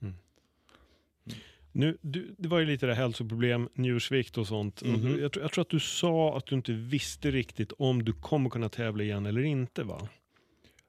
[1.73, 4.83] Nu, du, det var ju lite det här hälsoproblem, njursvikt och sånt.
[4.83, 5.01] Mhm.
[5.01, 8.13] du, jag, tror- jag tror att du sa att du inte visste riktigt om du
[8.13, 10.09] kommer kunna tävla igen eller inte va?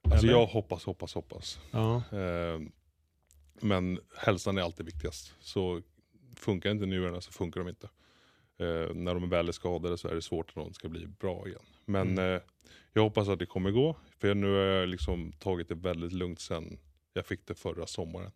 [0.02, 0.38] Alltså Eller?
[0.38, 1.60] jag hoppas, hoppas, hoppas.
[1.70, 1.96] Ja.
[2.12, 2.60] Eh,
[3.60, 5.34] men hälsan är alltid viktigast.
[5.40, 5.82] Så
[6.36, 7.86] funkar inte njurarna så funkar de inte.
[8.58, 11.48] Eh, när de väl är skadade så är det svårt att de ska bli bra
[11.48, 11.62] igen.
[11.84, 12.34] Men Mm.
[12.34, 12.40] eh,
[12.92, 13.96] jag hoppas att det kommer gå.
[14.18, 16.78] För nu har jag liksom tagit det väldigt lugnt sen
[17.12, 18.30] jag fick det förra sommaren.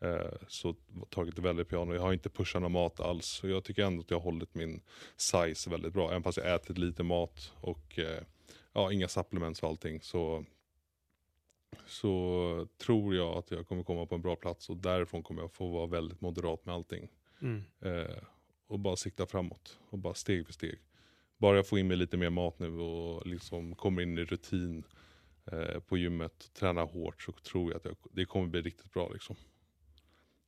[0.00, 0.74] Eh, så
[1.10, 1.94] tagit det väldigt piano.
[1.94, 3.26] Jag har inte pushat någon mat alls.
[3.26, 4.80] Så jag tycker ändå att jag har hållit min
[5.16, 6.10] size väldigt bra.
[6.10, 8.22] Även fast jag ätit lite mat och eh,
[8.72, 10.00] ja, inga supplements och allting.
[10.02, 10.44] Så
[11.86, 15.52] så tror jag att jag kommer komma på en bra plats och därifrån kommer jag
[15.52, 17.08] få vara väldigt moderat med allting.
[17.42, 17.64] Mm.
[17.80, 18.16] Eh,
[18.66, 20.78] och bara sikta framåt och bara steg för steg.
[21.38, 24.84] Bara jag får in mig lite mer mat nu och liksom kommer in i rutin
[25.52, 28.92] eh, på gymmet och tränar hårt så tror jag att jag, det kommer bli riktigt
[28.92, 29.08] bra.
[29.12, 29.36] Liksom.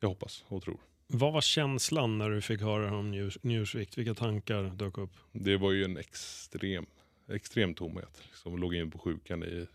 [0.01, 0.81] Jag hoppas och tror.
[1.07, 3.99] Vad var känslan när du fick höra om njurs, njursvikt?
[3.99, 5.17] Vilka tankar dök upp?
[5.33, 6.87] Det var ju en extrem,
[7.29, 8.23] extrem tomhet.
[8.23, 9.67] Liksom, låg in på sjukan i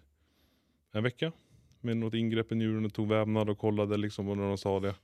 [0.91, 1.32] en vecka
[1.82, 4.95] med något ingrepp i njuren och tog vävnad och kollade liksom när de sa det.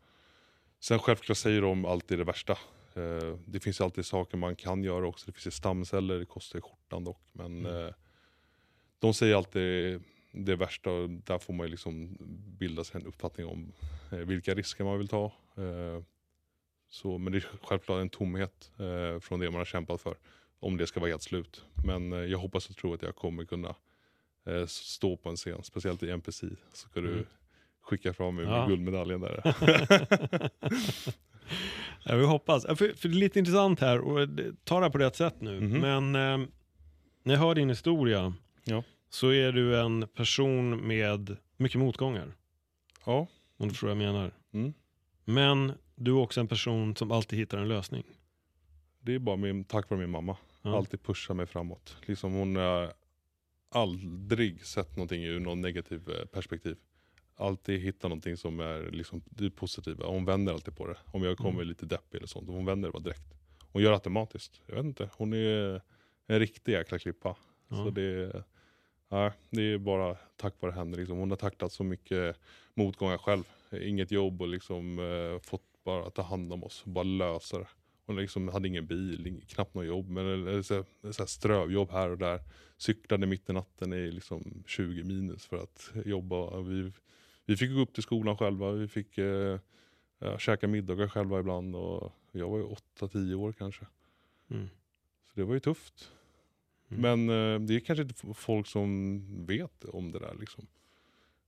[0.80, 2.58] Sen självklart säger de alltid det värsta.
[2.96, 5.26] Eh, det finns alltid saker man kan göra också.
[5.26, 7.22] Det finns ju stamceller, det kostar ju skjortan dock.
[7.32, 7.86] Men Mm.
[7.88, 7.94] eh,
[9.00, 12.18] de säger alltid det värsta där får man ju liksom
[12.60, 13.72] bilda sig en uppfattning om
[14.12, 15.32] eh, vilka risker man vill ta.
[16.90, 18.72] Så, men det är självklart en tomhet
[19.22, 20.16] från det man har kämpat för.
[20.60, 21.66] Om det ska vara helt slut.
[21.86, 23.76] Men jag hoppas och tror att jag kommer kunna
[24.68, 25.64] stå på en scen.
[25.64, 26.48] Speciellt i NPC.
[26.74, 27.26] Så ska du Mm.
[27.82, 28.66] skicka fram mig med Ja.
[28.68, 29.42] guldmedaljen där.
[32.04, 32.66] Jag vill hoppas.
[32.68, 35.16] Ja, För, för det är lite intressant här och det- ta det här på rätt
[35.16, 35.62] sätt nu.
[35.62, 35.80] Mhm.
[35.80, 36.48] Men eh,
[37.24, 38.84] när jag hör din historia Ja.
[39.10, 42.34] så är du en person med mycket motgångar.
[43.06, 43.28] ja.
[43.58, 44.32] Om du förstår vad jag menar.
[44.54, 44.74] Mm.
[45.26, 48.04] Men du är också en person som alltid hittar en lösning.
[49.02, 50.38] Det är bara min, tack vare min mamma.
[50.62, 50.78] Ja.
[50.78, 51.98] Alltid pushar mig framåt.
[52.06, 52.94] Liksom hon har
[53.72, 56.78] aldrig sett någonting ur någon negativ eh, perspektiv.
[57.42, 60.06] Alltid hitta någonting som är liksom, det positiva.
[60.08, 60.98] Hon vänder alltid på det.
[61.06, 61.68] Om jag kommer Mm.
[61.68, 63.34] lite deppig eller sånt, hon vänder det bara direkt.
[63.72, 64.62] Hon gör det automatiskt.
[64.66, 65.82] Jag vet inte, hon är
[66.28, 67.36] en riktig jäkla klippa.
[67.68, 67.76] Ja.
[67.76, 68.44] Så det, är-
[69.10, 70.98] ja, det är bara tack vare henne.
[70.98, 71.18] Liksom.
[71.18, 72.38] Hon har tacklat så mycket
[72.74, 73.44] motgångar själv.
[73.82, 77.68] Inget jobb och liksom, eh, fått bara ta hand om oss, bara lösa det.
[78.06, 82.10] Hon liksom hade ingen bil, knappt något jobb, men eller, så, så här strövjobb här
[82.10, 82.40] och där.
[82.78, 86.62] Cyklade mitt i natten i liksom 20 minus för att jobba.
[86.62, 86.92] Vi,
[87.46, 89.60] vi fick gå upp till skolan själva, vi fick eh,
[90.38, 91.76] käka middagar själva ibland.
[91.76, 92.64] Och jag var ju
[93.00, 93.86] 8-10 år kanske.
[94.50, 94.70] Mm.
[95.28, 96.12] Så det var ju tufft.
[96.90, 97.02] Mm.
[97.02, 100.36] Men eh, det är kanske inte folk som vet om det där.
[100.40, 100.68] Liksom.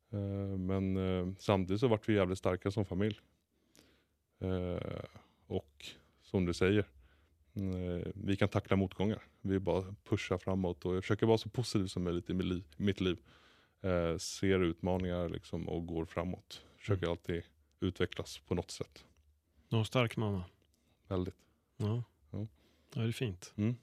[0.10, 3.20] Eh, men eh, samtidigt så vart vi jävligt starka som familj.
[4.40, 5.04] Eh,
[5.48, 5.86] och
[6.22, 6.86] som du säger,
[7.54, 9.24] eh, vi kan tackla motgångar.
[9.42, 12.34] Vi bara pushar framåt och jag försöker vara så positiv som möjligt i
[12.78, 13.18] mitt liv.
[13.84, 16.66] Eh, ser utmaningar liksom och går framåt.
[16.78, 17.44] Försöker alltid
[17.80, 19.06] utvecklas på något sätt.
[19.70, 20.44] Du har en stark mamma.
[21.08, 21.36] Väldigt.
[21.78, 22.04] Ja.
[22.32, 22.48] Ja.
[22.94, 23.54] ja, det är fint.
[23.56, 23.76] Mm.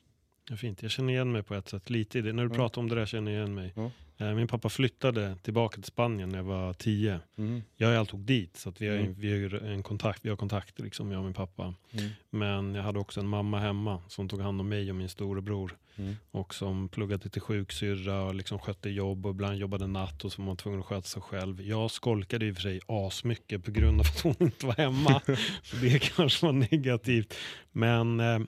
[0.50, 0.82] Är fint.
[0.82, 2.32] Jag känner igen mig på ett sätt lite i det.
[2.32, 2.54] När du Ja.
[2.54, 3.72] pratar om det där känner jag igen mig.
[3.76, 3.90] Ja.
[4.18, 7.20] Eh, Min pappa flyttade tillbaka till Spanien när jag var tio.
[7.38, 7.62] Mm.
[7.76, 9.14] Jag är alltid dit så att vi har, Mm.
[9.18, 11.74] vi har en kontakt, vi har kontakt liksom, jag och min pappa.
[11.92, 12.10] Mm.
[12.30, 15.76] Men jag hade också en mamma hemma som tog hand om mig och min storebror.
[15.96, 16.16] Mm.
[16.30, 20.42] Och som pluggade till sjuksyrra och liksom skötte jobb och ibland jobbade natt och så
[20.42, 21.62] var tvungen att sköta sig själv.
[21.62, 25.20] Jag skolkade i och för sig asmycket på grund av att hon inte var hemma.
[25.62, 27.34] så det kanske var negativt.
[27.72, 28.38] Men eh,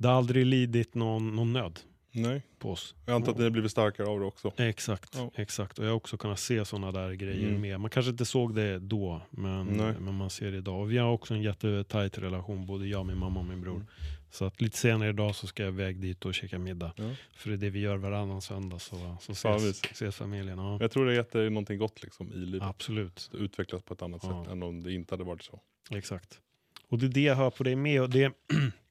[0.00, 1.80] det har aldrig lidit någon, någon nöd
[2.12, 2.94] Nej, på oss.
[3.06, 4.52] jag antar att ni har blivit starkare av det också.
[4.56, 5.30] Exakt, Ja.
[5.34, 5.78] exakt.
[5.78, 7.60] Och jag har också kunnat se sådana där grejer Mm.
[7.60, 7.80] med.
[7.80, 9.94] Man kanske inte såg det då, men, Nej.
[10.00, 10.80] men man ser det idag.
[10.80, 13.74] Och vi har också en jättetajt relation, både jag, min mamma och min bror.
[13.74, 13.86] Mm.
[14.30, 16.92] Så att lite senare idag så ska jag iväg dit och käka middag.
[16.96, 17.10] Ja.
[17.34, 20.58] För det är det vi gör varannan söndag, så, så ses, ses familjen.
[20.58, 20.78] Ja.
[20.80, 22.68] Jag tror det dig någonting gott liksom, i livet.
[22.68, 24.44] Absolut, Det utvecklas på ett annat Ja.
[24.44, 25.60] sätt än om det inte hade varit så.
[25.90, 26.40] exakt.
[26.88, 28.02] Och det är det jag hör på dig med.
[28.02, 28.32] Och det,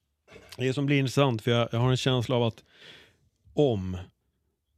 [0.59, 2.63] det som blir intressant, för jag, jag har en känsla av att
[3.53, 3.97] om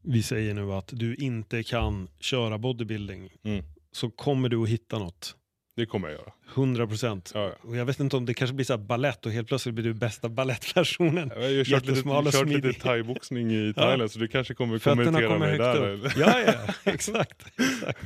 [0.03, 3.63] vi säger nu att du inte kan köra bodybuilding Mm.
[3.91, 5.35] så kommer du att hitta något.
[5.75, 6.31] Det kommer jag göra.
[6.55, 7.31] 100 procent.
[7.33, 7.69] Ja, ja.
[7.69, 9.93] Och jag vet inte om det kanske blir så ballett och helt plötsligt blir du
[9.93, 11.31] bästa ballettversionen.
[11.35, 15.27] Jag har kört lite, kört lite thaiboxning i Thailand så du kanske kommer Fötterna kommentera
[15.27, 15.89] kommer mig där.
[15.89, 16.17] upp.
[16.17, 17.45] Ja, ja, exakt.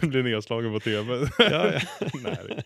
[0.02, 1.28] Blir nedslagen på tv.
[1.38, 1.80] Ja, ja.
[2.24, 2.64] Nej,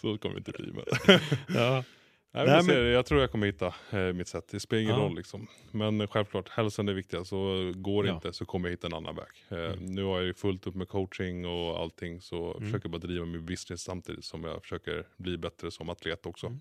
[0.00, 0.72] så kommer det inte bli.
[0.72, 1.18] Men.
[1.56, 1.84] Ja.
[2.32, 2.76] Nej, Nej, men...
[2.86, 4.48] jag tror jag kommer hitta eh, mitt sätt.
[4.50, 5.00] Det spelar ingen Ja.
[5.02, 5.16] roll.
[5.16, 5.46] Liksom.
[5.70, 7.30] Men självklart, hälsan är viktigast.
[7.30, 8.14] Så går det Ja.
[8.14, 9.58] inte så kommer jag hitta en annan väg.
[9.60, 9.84] Eh, Mm.
[9.86, 12.20] Nu har jag fullt upp med coaching och allting.
[12.20, 12.68] Så jag Mm.
[12.68, 16.46] försöker bara driva min business samtidigt som jag försöker bli bättre som atlet också.
[16.46, 16.60] Mm.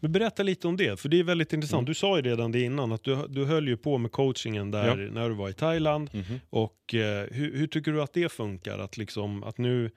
[0.00, 1.78] Men berätta lite om det, för det är väldigt intressant.
[1.80, 1.84] Mm.
[1.86, 4.96] Du sa ju redan det innan, att du, du höll ju på med coachingen där
[5.12, 6.10] när du var i Thailand.
[6.14, 6.40] Mhm.
[6.50, 8.78] Och eh, hur, hur tycker du att det funkar?
[8.78, 9.90] Att liksom, att nu,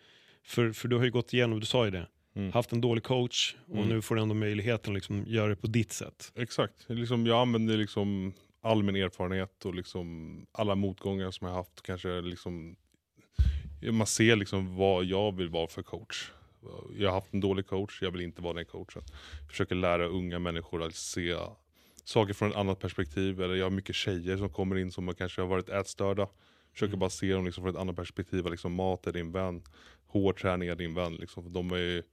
[0.44, 2.52] för, för du har ju gått igenom, du sa ju det, Mm.
[2.52, 3.90] haft en dålig coach och Mm.
[3.90, 6.32] nu får du ändå möjligheten att liksom göra det på ditt sätt.
[6.36, 6.86] Exakt.
[6.88, 11.82] Liksom, jag använder liksom all min erfarenhet och liksom alla motgångar som jag haft.
[11.82, 12.76] Kanske liksom,
[13.92, 16.32] man ser liksom vad jag vill vara för coach.
[16.98, 19.02] Jag har haft en dålig coach, jag vill inte vara den coachen.
[19.50, 21.36] Försöker lära unga människor att se
[22.04, 23.42] saker från ett annat perspektiv.
[23.42, 26.28] Eller jag har mycket tjejer som kommer in som kanske har varit ätstörda.
[26.74, 27.00] Försöker Mm.
[27.00, 28.46] bara se dem liksom från ett annat perspektiv.
[28.52, 29.64] Liksom mat är din vän,
[30.08, 31.16] hård träning är din vän.
[31.16, 31.54] Liksom.
[31.54, 32.04] De är,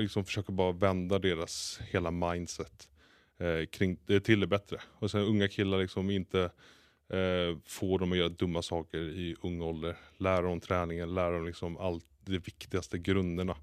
[0.00, 2.88] liksom försöker bara vända deras hela mindset
[3.38, 4.80] eh, kring det till det bättre.
[4.92, 6.40] Och sen unga killar liksom inte
[7.08, 9.96] eh, får dem att göra dumma saker i ung ålder.
[10.16, 13.56] Lära dem träningen, lära dem liksom allt det viktigaste, grunderna.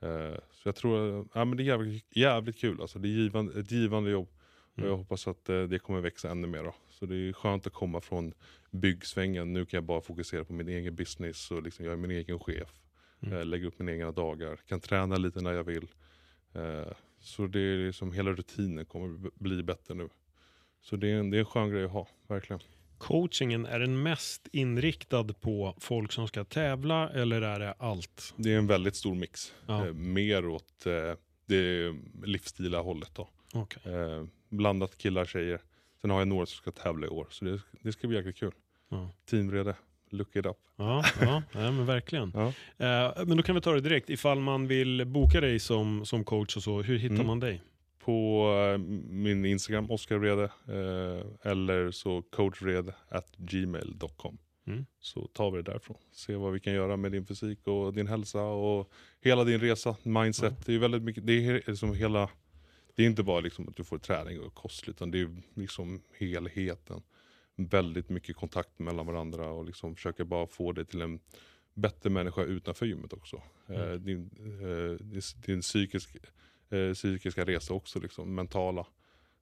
[0.00, 2.80] Eh, så jag tror ja, men det är jävligt, jävligt kul.
[2.80, 4.28] Alltså, det är givande, ett givande jobb.
[4.72, 4.90] Och Mm.
[4.90, 6.62] jag hoppas att eh, det kommer växa ännu mer.
[6.64, 6.74] Då.
[6.90, 8.34] Så det är skönt att komma från
[8.70, 9.52] byggsvängen.
[9.52, 12.38] Nu kan jag bara fokusera på min egen business och liksom, jag är min egen
[12.38, 12.68] chef.
[13.26, 13.38] Mm.
[13.38, 14.56] Eh, lägger upp mina egna dagar.
[14.66, 15.88] Kan träna lite när jag vill.
[16.52, 20.08] Eh, så det är liksom, hela rutinen kommer bli bättre nu.
[20.80, 22.60] Så det är, en, det är en skön grej att ha, verkligen.
[22.98, 28.34] Coachingen, är den mest inriktad på folk som ska tävla eller är det allt?
[28.36, 29.54] Det är en väldigt stor mix.
[29.66, 29.86] Ja.
[29.86, 30.86] Eh, mer åt
[31.46, 31.94] det
[32.24, 33.28] livsstila hållet då.
[33.84, 35.60] Eh, blandat killar tjejer.
[36.00, 37.26] Sen har jag några som ska tävla i år.
[37.30, 38.52] Så det, det ska bli jäkligt kul.
[38.88, 39.10] Ja.
[39.30, 39.76] Teamvrede,
[40.16, 40.56] look it up.
[40.76, 42.32] Ja, ja, ja, men verkligen.
[42.34, 42.46] Ja.
[42.86, 44.10] Eh, men då kan vi ta det direkt.
[44.10, 47.26] Ifall man vill boka dig som, som coach och så, hur hittar Mm.
[47.26, 47.62] man dig?
[48.04, 50.44] På eh, min Instagram, Oskar Vrede.
[50.44, 54.38] Eh, eller så coachvrede at gmail.com.
[54.66, 54.86] Mm.
[55.00, 55.96] Så tar vi det därifrån.
[56.12, 58.90] Se vad vi kan göra med din fysik och din hälsa och
[59.20, 60.66] hela din resa, mindset.
[60.66, 62.28] Det är väldigt mycket, det är liksom hela,
[62.96, 66.02] det är inte bara liksom att du får träning och kost utan det är liksom
[66.18, 67.02] helheten.
[67.56, 71.20] Väldigt mycket kontakt mellan varandra och liksom försöker bara få det till en
[71.74, 73.42] bättre människa utanför gymmet också.
[73.68, 73.80] Mm.
[73.80, 74.30] Eh, din,
[74.62, 76.16] eh, din, psykisk,
[76.70, 78.86] eh, psykiska resa också, liksom, mentala.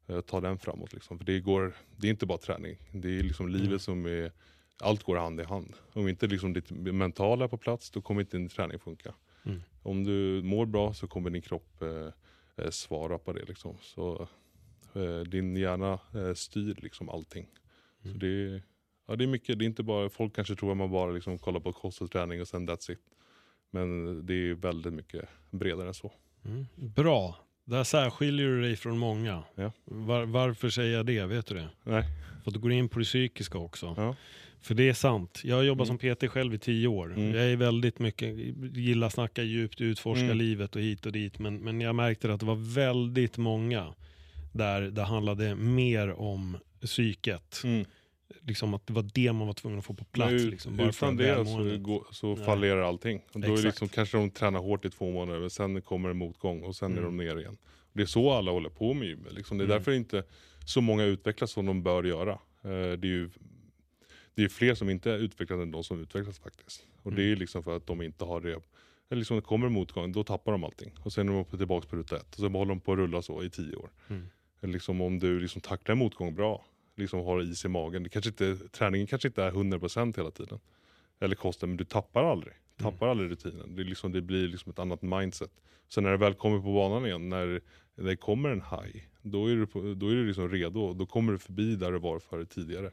[0.07, 0.93] Eh, ta den framåt.
[0.93, 1.19] Liksom.
[1.19, 3.79] För det, går, det är inte bara träning, det är liksom livet Mm.
[3.79, 4.33] som är,
[4.81, 5.75] allt går hand i hand.
[5.93, 9.15] Om inte liksom ditt mentala är på plats, då kommer inte din träning funka.
[9.45, 9.63] Mm.
[9.83, 12.09] Om du mår bra så kommer din kropp eh,
[12.65, 13.45] eh, svara på det.
[13.45, 13.77] Liksom.
[13.81, 14.29] Så,
[14.95, 17.47] eh, din hjärna eh, styr liksom allting.
[18.03, 18.63] Så det,
[19.09, 21.39] ja, det är mycket, det är inte bara, folk kanske tror att man bara liksom
[21.39, 22.99] kollar på kost och träning och sen that's it.
[23.71, 26.13] Men det är väldigt mycket bredare än så.
[26.45, 26.67] Mm.
[26.77, 27.37] Bra.
[27.65, 29.43] Där särskiljer du dig från många.
[29.55, 29.73] Ja.
[29.85, 31.27] Var, varför säger jag det?
[31.27, 31.69] Vet du det?
[31.85, 32.05] Nej.
[32.43, 33.95] För att du går in på det psykiska också.
[33.97, 34.17] Ja.
[34.61, 35.41] För det är sant.
[35.45, 35.99] Jag har jobbat Mm.
[35.99, 37.13] som PT själv i tio år.
[37.13, 37.35] Mm.
[37.35, 38.37] Jag är väldigt mycket,
[38.77, 40.37] gillar att snacka djupt, utforska Mm.
[40.39, 41.39] livet och hit och dit.
[41.39, 43.95] Men, men jag märkte att det var väldigt många
[44.53, 47.61] där det handlade mer om psyket.
[47.65, 47.85] Mm.
[48.41, 50.33] Liksom att det var det man var tvungen att få på plats.
[50.33, 52.45] Ut- liksom, bara utan det så, går, så Nej.
[52.45, 53.23] fallerar allting.
[53.33, 56.09] Och då är det liksom, kanske de tränar hårt i två månader, men sen kommer
[56.11, 57.17] en motgång och sen är Mm.
[57.17, 57.57] de ner igen.
[57.93, 59.33] Det är så alla håller på med gymmet.
[59.33, 59.59] Liksom.
[59.59, 59.77] Det är Mm.
[59.79, 60.25] därför inte
[60.67, 62.33] så många utvecklas som de bör göra.
[62.33, 63.31] Eh, det är ju
[64.35, 66.87] det är fler som inte är utvecklade än de som utvecklas faktiskt.
[67.03, 67.33] Och det Mm.
[67.33, 68.51] är liksom för att de inte har det.
[69.11, 70.93] Eller liksom det kommer motgång, då tappar de allting.
[71.03, 72.35] Och sen är de tillbaka på ruta ett.
[72.35, 73.91] Och sen håller de på att rulla så i tio år.
[74.09, 74.29] Mm.
[74.61, 76.65] Eller liksom om du liksom tacklar motgång bra,
[76.97, 78.03] liksom har is i magen.
[78.03, 80.61] Det kanske inte, träningen kanske inte är 100% hela tiden.
[81.21, 82.53] Eller kosten, men du tappar aldrig.
[82.53, 82.93] Mm.
[82.93, 83.77] Tappar aldrig rutinen.
[83.77, 85.51] Det, liksom, det blir liksom ett annat mindset.
[85.89, 87.61] Sen när det väl kommer på banan igen, när
[87.95, 90.93] det kommer en high, då är du, på, då är du liksom redo.
[90.93, 92.91] Då kommer du förbi där du var före tidigare.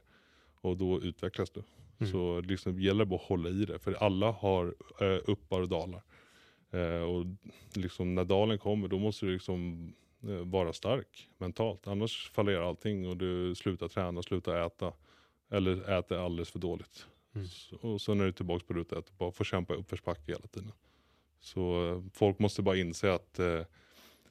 [0.61, 1.63] Och då utvecklas du.
[1.99, 2.11] Mm.
[2.11, 3.79] Så det liksom gäller bara att hålla i det.
[3.79, 6.01] För alla har eh, uppar och dalar.
[6.71, 7.25] Eh, och
[7.73, 9.93] liksom när dalen kommer, då måste du liksom
[10.45, 11.87] vara stark mentalt.
[11.87, 14.93] Annars fallerar allting och du slutar träna, slutar äta.
[15.51, 17.05] Eller äter alldeles för dåligt.
[17.35, 17.47] Mm.
[17.47, 20.31] Så, och sen är du tillbaka på ruta ett och bara får kämpa i uppförsbacke
[20.31, 20.71] hela tiden.
[21.39, 23.61] Så eh, folk måste bara inse att eh,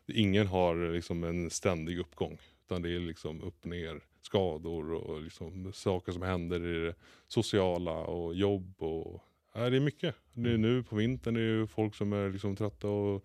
[0.06, 2.38] ingen har liksom en ständig uppgång.
[2.66, 6.94] Utan det är liksom upp ner, skador och liksom saker som händer i det
[7.28, 8.82] sociala och jobb.
[8.82, 9.22] Och,
[9.54, 10.14] ja, det är mycket.
[10.32, 10.62] Det är Mm.
[10.62, 13.24] nu på vintern det är folk som är liksom trötta och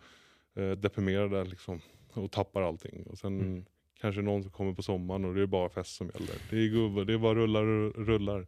[0.55, 1.81] eh, deprimerade liksom,
[2.13, 3.03] och tappar allting.
[3.03, 3.65] Och sen Mm.
[4.01, 6.35] kanske någon som kommer på sommaren och det är bara fest som gäller.
[6.49, 8.47] Det är gubbar, det är bara rullar och rullar.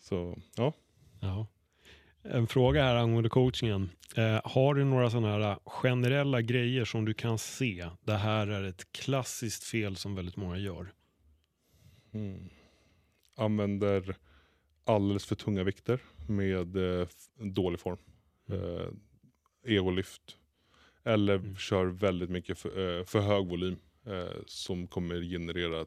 [0.00, 0.72] Så ja.
[1.20, 1.46] Ja.
[2.22, 3.90] En fråga här angående coachingen.
[4.16, 7.90] Eh, har du några sådana här generella grejer som du kan se?
[8.04, 10.92] Det här är ett klassiskt fel som väldigt många gör.
[12.12, 12.48] Mm.
[13.36, 14.16] Använder
[14.84, 17.08] alldeles för tunga vikter med eh,
[17.38, 17.98] dålig form.
[18.48, 18.60] Mm.
[18.60, 18.86] Eh,
[19.64, 20.36] egolyft.
[21.06, 21.56] Eller Mm.
[21.56, 23.76] kör väldigt mycket för, eh, för hög volym.
[24.06, 25.86] Eh, som kommer generera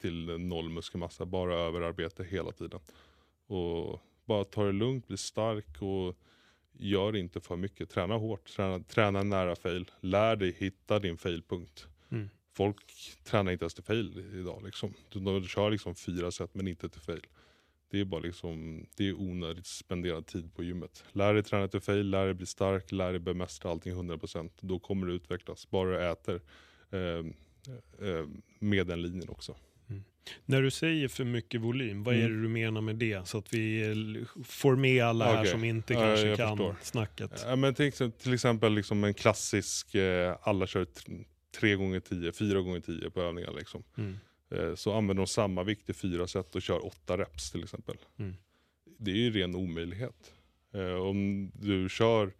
[0.00, 1.24] till noll muskelmassa.
[1.26, 2.80] Bara överarbete hela tiden.
[3.46, 6.16] Och bara ta det lugnt, bli stark och
[6.72, 7.90] gör inte för mycket.
[7.90, 9.90] Träna hårt, träna, träna nära fail.
[10.00, 11.86] Lär dig hitta din failpunkt.
[12.10, 12.30] Mm.
[12.52, 12.76] Folk
[13.24, 14.62] tränar inte ens till fail idag.
[14.64, 14.94] Liksom.
[15.12, 17.26] De, de kör liksom fyra set men inte till fail.
[17.94, 21.04] Det är bara liksom, det är onödigt spenderad tid på gymmet.
[21.12, 24.50] Lär dig träna till fail, lär dig bli stark, lär dig bemästra allting 100%.
[24.60, 25.70] Då kommer du utvecklas.
[25.70, 26.40] Bara du äter
[26.90, 27.00] eh,
[28.08, 28.26] eh,
[28.58, 29.56] med den linjen också.
[30.44, 32.32] När du säger för mycket volym, vad är Mm.
[32.36, 33.28] det du menar med det?
[33.28, 35.50] Så att vi får med alla här Okej.
[35.50, 36.76] som inte Ja, kanske jag kan förstår.
[36.82, 37.44] snacket.
[37.46, 41.24] Ja, men till, till exempel liksom en klassisk, eh, alla kör t-
[41.60, 43.52] tre gånger tio, fyra gånger tio på övningar.
[43.58, 43.82] Liksom.
[43.98, 44.18] Mm.
[44.50, 47.96] Eh, så använder de samma vikt i fyra set och kör åtta reps till exempel.
[48.16, 48.34] Mm.
[48.98, 50.32] Det är ju ren omöjlighet.
[50.72, 52.32] Eh, om du kör,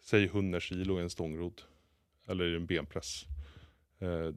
[0.00, 1.62] säg 100 kilo i en stångrod
[2.28, 3.24] eller i en benpress.
[3.98, 4.34] Eh,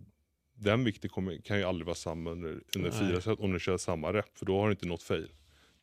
[0.53, 2.99] den vikten kommer, kan ju aldrig vara samma under, under Nej.
[2.99, 5.31] fyra set om du kör samma rep, för då har du inte nått fail.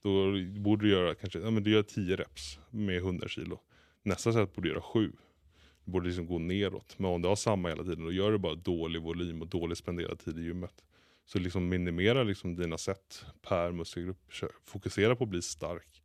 [0.02, 3.60] Då borde du göra kanske, ja men du gör 10 reps med 100 kilo.
[4.02, 5.12] Nästa set borde du göra 7.
[5.84, 6.94] Du borde liksom gå neråt.
[6.98, 9.76] Men om du har samma hela tiden, då gör du bara dålig volym och dålig
[9.76, 10.84] spenderad tid i gymmet.
[11.26, 14.32] Så liksom minimera liksom dina set per muskelgrupp.
[14.64, 16.02] Fokusera på att bli stark.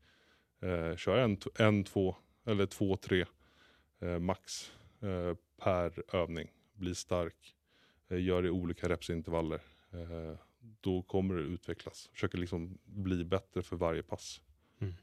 [0.62, 2.16] Eh, kör en, en, två
[2.46, 3.26] eller två, tre
[4.00, 6.48] eh, max eh, per övning.
[6.74, 7.56] Bli stark.
[8.10, 9.62] Eh, gör det i olika repsintervaller.
[9.92, 10.38] Eh,
[10.82, 12.10] då kommer det utvecklas.
[12.14, 14.42] Försöker liksom bli bättre för varje pass.
[14.80, 14.94] Mm.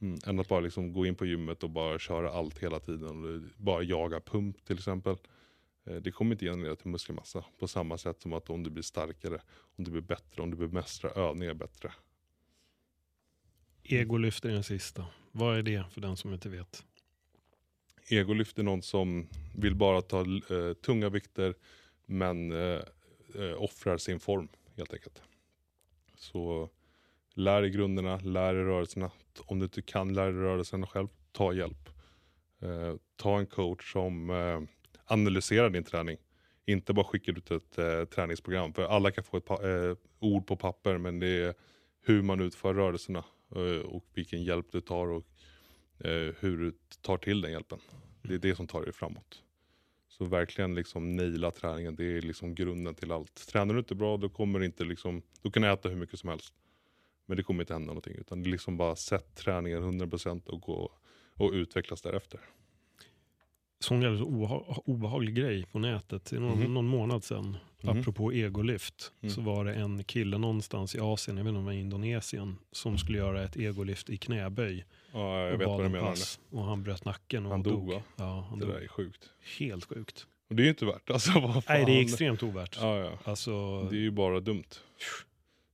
[0.00, 3.24] Mm, än att bara liksom gå in på gymmet och bara köra allt hela tiden.
[3.24, 5.16] Och bara jaga pump till exempel.
[5.88, 8.82] Eh, Det kommer inte generera till muskelmassa på samma sätt som att om du blir
[8.82, 9.40] starkare,
[9.76, 11.92] om du blir bättre, om du bemästrar övningar bättre.
[13.82, 15.06] Egolyft är den sista.
[15.32, 16.84] Vad är det för den som inte vet?
[18.10, 21.54] Egolyft är någon som vill bara ta eh, tunga vikter
[22.06, 22.80] men eh,
[23.34, 25.22] eh, offrar sin form helt enkelt.
[26.16, 26.70] Så
[27.34, 29.10] lär dig grunderna, lär dig rörelserna.
[29.46, 31.88] Om du inte kan lära dig rörelserna själv, ta hjälp.
[32.60, 34.30] Eh, ta en coach som
[35.08, 36.16] Analysera din träning.
[36.66, 38.72] Inte bara skicka ut ett eh, träningsprogram.
[38.72, 41.54] För alla kan få ett pa- eh, ord på papper men det är
[42.02, 45.26] hur man utför rörelserna eh, och vilken hjälp du tar och
[46.04, 47.78] eh, hur du tar till den hjälpen.
[48.22, 49.42] Det är det som tar dig framåt.
[50.08, 53.48] Så verkligen liksom naila träningen, det är liksom grunden till allt.
[53.48, 56.28] Tränar du inte bra då kommer inte liksom, då kan du äta hur mycket som
[56.28, 56.54] helst.
[57.26, 58.14] Men det kommer inte hända någonting.
[58.18, 60.92] Utan det är liksom bara sätt träningen 100% och gå
[61.34, 62.40] och utvecklas därefter.
[63.80, 66.32] Sån jävligt oha- obehaglig grej på nätet.
[66.32, 66.74] I någon, Mhm.
[66.74, 67.98] någon månad sedan, Mhm.
[68.00, 69.34] apropå egolift, Mm.
[69.34, 72.56] så var det en kille någonstans i Asien, jag vet inte om det var Indonesien,
[72.72, 74.84] som skulle göra ett egolift i knäböj.
[75.12, 76.14] Ja, jag och vet vad du menar.
[76.50, 77.88] Och han bröt nacken och Han dog.
[77.88, 78.02] dog?
[78.16, 78.74] Ja, han Det dog.
[78.74, 79.30] där är sjukt.
[79.58, 80.26] Helt sjukt.
[80.50, 81.76] Och det är ju inte värt alltså, vad fan.
[81.76, 82.76] Nej, det är extremt ovärt.
[82.80, 83.12] Ja, ja.
[83.24, 84.64] Alltså, Det är ju bara dumt.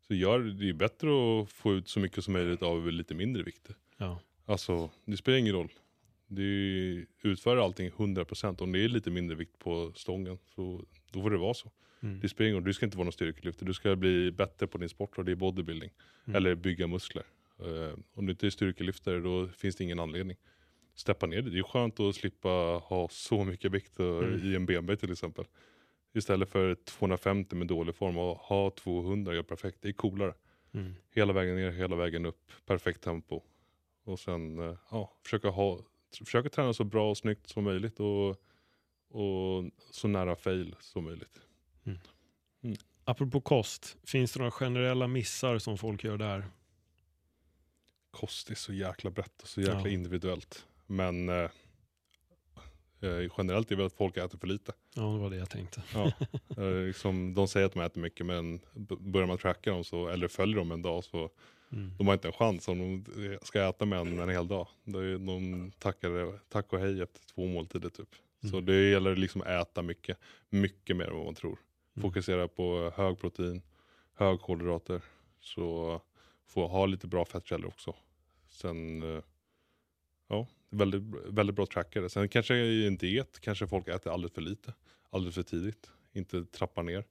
[0.09, 1.09] Så gör, det är bättre
[1.43, 3.69] att få ut så mycket som möjligt av lite mindre vikt.
[3.97, 4.19] ja.
[4.47, 5.69] Alltså, det spelar ingen roll.
[6.27, 8.63] Du utför allting 100%.
[8.63, 11.71] Om det är lite mindre vikt på stången, så då får det vara så.
[12.03, 12.21] Mm.
[12.21, 12.61] Det spelar.
[12.61, 13.67] Du ska inte vara någon styrkelyftare.
[13.67, 15.91] Du ska bli bättre på din sport och det är bodybuilding.
[16.25, 16.37] Mm.
[16.37, 17.25] Eller bygga muskler.
[17.59, 20.37] Eh, om du inte är styrkelyftare då finns det ingen anledning.
[20.95, 21.51] Steppa ner det.
[21.51, 22.49] Det är skönt att slippa
[22.85, 24.53] ha så mycket vikt Mm.
[24.53, 25.45] i en benböj till exempel.
[26.15, 29.79] Istället för 250 med dålig form och ha 200 gör perfekt.
[29.83, 30.35] Det är coolare.
[30.75, 30.95] Mm.
[31.11, 32.53] Hela vägen ner, hela vägen upp.
[32.67, 33.43] Perfekt tempo.
[34.05, 35.81] Och sen eh, ja, försöka, ha,
[36.17, 38.01] försöka träna så bra och snyggt som möjligt.
[38.01, 38.29] Och,
[39.11, 41.41] och så nära fail som möjligt.
[43.05, 46.45] Apropå kost, finns det några generella missar som folk gör där?
[48.11, 49.89] kost är så jäkla brett och så jäkla Ja.
[49.89, 50.67] individuellt.
[50.87, 51.51] Men eh,
[53.01, 54.73] eh, generellt är väl att folk äter för lite.
[54.95, 55.83] Ja, det var det jag tänkte.
[55.95, 56.13] Ja.
[56.57, 58.61] eh, liksom, de säger att de äter mycket men
[58.99, 61.31] börjar man tracka dem så, eller följer dem en dag så
[61.73, 61.91] Mm.
[61.99, 64.69] de har inte en chans om de ska äta med en en hel dag.
[64.85, 68.09] De tackar, tack och hej efter två måltider typ.
[68.41, 68.65] Så Mm.
[68.65, 70.19] det gäller liksom att äta mycket,
[70.51, 71.59] mycket mer än vad man tror.
[71.97, 72.03] Mm.
[72.03, 73.63] Fokusera på hög protein,
[74.15, 75.03] hög kolhydrater.
[75.41, 76.01] Så
[76.47, 77.97] få ha lite bra fettkällor också.
[78.49, 79.23] Sen, eh,
[80.29, 82.09] ja, väldigt, väldigt bra trackare.
[82.11, 84.75] Sen kanske i en diet kanske folk äter alldeles för lite,
[85.11, 85.91] alldeles för tidigt.
[86.13, 87.05] Inte trappar ner.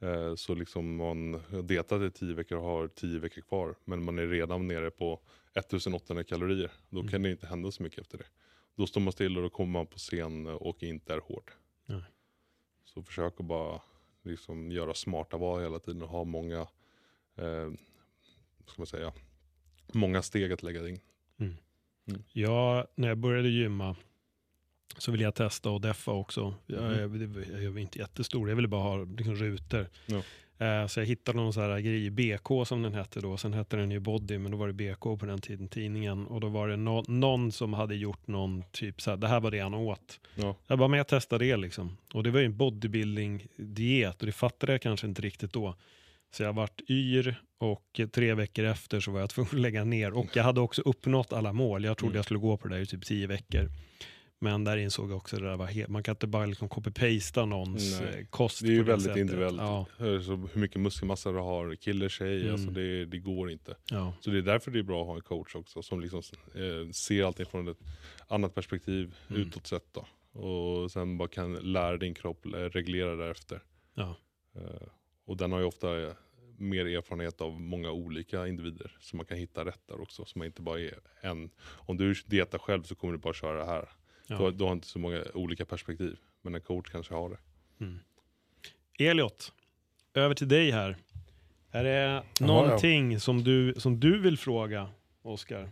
[0.00, 3.74] Eh, Så liksom man har dietat i 10 veckor och har 10 veckor kvar.
[3.84, 5.20] Men man är redan nere på
[5.54, 6.70] 1800 kalorier.
[6.90, 7.10] Då Mm.
[7.10, 8.24] kan det inte hända så mycket efter det.
[8.76, 11.50] Då står man still och då kommer man på scen och inte är hård.
[11.86, 12.02] Nej.
[12.84, 13.80] Så försök att bara
[14.22, 16.60] liksom göra smarta val hela tiden och ha många,
[17.36, 17.70] eh,
[18.66, 19.12] ska man säga,
[19.92, 21.00] många steg att lägga in.
[22.32, 23.96] Ja, när jag började gymma
[24.98, 26.54] så ville jag testa och deffa också.
[26.66, 26.92] Jag, Mhm.
[27.00, 27.22] jag,
[27.52, 29.86] jag, jag var inte jättestor, jag ville bara ha liksom, rutor.
[30.06, 30.22] Ja.
[30.66, 33.36] Eh, så jag hittade någon så här grej, BK som den hette då.
[33.36, 36.26] Sen hette den ju Body, men då var det BK på den tiden, tidningen.
[36.26, 39.40] Och då var det nå- någon som hade gjort någon typ så här, det här
[39.40, 40.20] var det han åt.
[40.34, 40.56] Ja.
[40.66, 41.96] Jag bara, men jag testade det liksom.
[42.14, 45.74] Och det var ju en bodybuilding-diet och det fattade jag kanske inte riktigt då.
[46.32, 50.12] Så jag vart yr och tre veckor efter så var jag tvungen att lägga ner.
[50.12, 51.84] Och jag hade också uppnått alla mål.
[51.84, 52.16] Jag trodde Mm.
[52.16, 53.68] jag skulle gå på det där i typ tio veckor.
[54.42, 56.68] Men där insåg jag också att det där var helt, man kan inte bara liksom
[56.68, 58.18] copy-pasta någons Nej.
[58.20, 59.20] eh, kost Det är ju väldigt sättet.
[59.20, 59.56] individuellt.
[59.60, 62.52] Ja, hur mycket muskelmassa du har, kille, tjej, Mm.
[62.52, 63.76] alltså det, det går inte.
[63.90, 64.12] ja.
[64.20, 66.22] Så det är därför det är bra att ha en coach också som liksom
[66.54, 67.78] eh, ser allting från ett
[68.28, 69.42] annat perspektiv Mm.
[69.42, 69.94] utåt sett.
[69.94, 70.06] Då.
[70.40, 73.62] Och sen bara kan lära din kropp eh, reglera därefter.
[73.94, 74.16] Ja.
[74.56, 74.88] Eh,
[75.26, 76.12] och den har ju ofta eh,
[76.58, 78.96] mer erfarenhet av många olika individer.
[79.00, 80.24] Så man kan hitta rätt där också.
[80.24, 81.50] Så man inte bara är en.
[81.62, 83.88] Om du dietar själv så kommer du bara köra det här.
[84.30, 84.36] Ja.
[84.36, 86.16] Du, har- du har inte så många olika perspektiv.
[86.42, 87.36] Men en coach kanske har det.
[87.84, 87.98] Mm.
[88.98, 89.52] Elliot,
[90.14, 90.96] över till dig här.
[91.70, 92.24] Är det ja.
[92.40, 94.88] någonting som, du, som du vill fråga,
[95.22, 95.68] Oskar?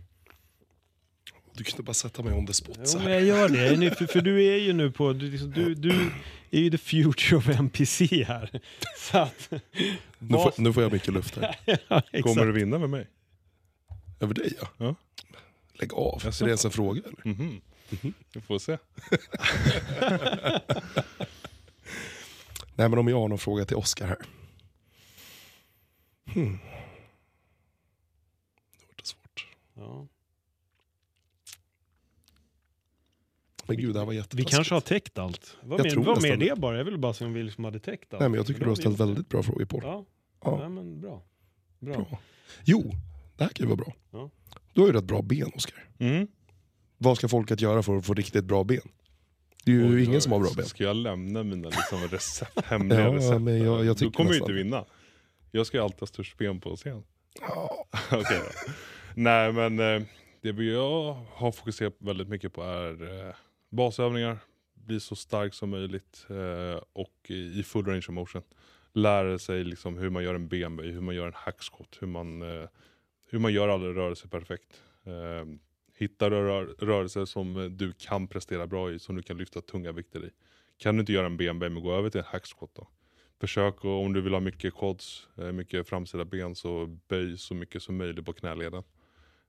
[1.54, 2.88] Du kan inte bara sätta mig on the spot.
[2.88, 3.04] så Jo, här.
[3.08, 3.90] men jag gör det.
[3.98, 6.10] För, för du är ju nu på, du, liksom, du, du
[6.50, 8.60] är ju the future of NPC här.
[8.98, 9.50] Så att,
[10.18, 11.56] nu, får, nu får jag mycket luft här.
[11.88, 12.02] ja.
[12.22, 13.06] Kommer du vinna med mig?
[14.20, 14.68] Över dig ja.
[14.76, 14.94] Ja.
[15.72, 16.22] Lägg av.
[16.26, 17.34] Är det ens en fråga eller?
[17.34, 17.60] Mhm.
[18.34, 18.78] Vi får se.
[22.74, 24.16] Nej men om jag har någon fråga till Oskar här.
[26.34, 26.52] Hmm.
[28.78, 29.46] Det var det svårt.
[29.74, 30.06] Ja.
[33.66, 34.50] Men gud det här var Vi jättetaskigt.
[34.50, 35.56] kanske har täckt allt.
[35.62, 36.76] Vad Jag mer, tror vad mer nästan det bara?
[36.76, 38.20] Jag ville bara se om vi liksom hade täckt allt.
[38.20, 39.80] Nej men jag tycker du har ställt väldigt bra frågor på.
[39.82, 40.04] Ja,
[40.44, 40.58] Ja.
[40.62, 40.68] ja.
[40.68, 41.22] men bra.
[41.78, 41.94] Bra.
[41.94, 42.18] Bra.
[42.64, 42.92] Jo,
[43.36, 43.94] det här kan ju vara bra.
[44.10, 44.30] Ja.
[44.72, 45.88] Du har ju rätt bra ben Oskar.
[45.98, 46.28] Mm.
[46.98, 48.80] Vad ska folket göra för att få riktigt bra ben?
[49.64, 50.66] Det är ju Oj, ingen som har bra ben.
[50.66, 53.40] Ska jag lämna mina liksom recept, hemliga Ja, recept?
[53.42, 54.84] men jag- jag Då kommer jag inte vinna.
[55.50, 57.02] Jag ska alltid ha störst ben på scen.
[57.40, 58.24] Ja, då.
[59.14, 60.02] Nej men eh,
[60.42, 63.34] det jag har fokuserat väldigt mycket på är eh,
[63.70, 64.38] basövningar,
[64.74, 68.42] bli så stark som möjligt eh, och i full range of motion.
[68.92, 72.42] Lära sig liksom hur man gör en benböj, hur man gör en hackskott, hur man,
[73.30, 74.82] hur man gör alla rörelser perfekt.
[75.98, 79.92] Hitta rör, rörelser som eh, du kan prestera bra i, som du kan lyfta tunga
[79.92, 80.30] vikter i.
[80.76, 82.88] Kan du inte göra en benböj, men gå över till en hackskott då.
[83.40, 87.54] Försök och om du vill ha mycket quads, eh, mycket framsida ben, så böj så
[87.54, 88.82] mycket som möjligt på knäleden.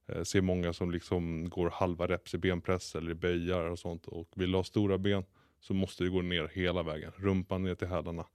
[0.08, 3.80] Eh, Jag ser många som liksom går halva reps i benpress eller i böjar och
[3.80, 4.08] sånt.
[4.08, 5.24] Och vill du ha stora ben
[5.60, 7.12] så måste du gå ner hela vägen.
[7.16, 8.26] Rumpan ner till hälarna.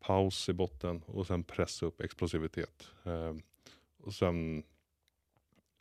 [0.00, 2.88] Paus i botten och sen pressa upp explosivitet.
[3.98, 4.62] Och sen,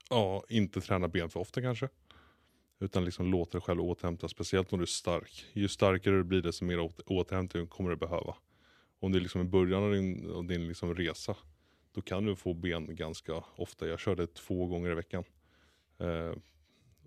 [0.10, 1.90] ja, inte träna ben för ofta kanske.
[2.80, 5.46] Utan liksom låta dig själv återhämta, speciellt om du är stark.
[5.54, 8.36] Ju starkare du blir desto mer återhämtning kommer du behöva.
[9.00, 11.36] Om det är liksom i början av din, av din liksom resa,
[11.92, 13.88] då kan du få ben ganska ofta.
[13.88, 15.24] Jag körde två gånger i veckan.
[15.98, 16.34] Eh,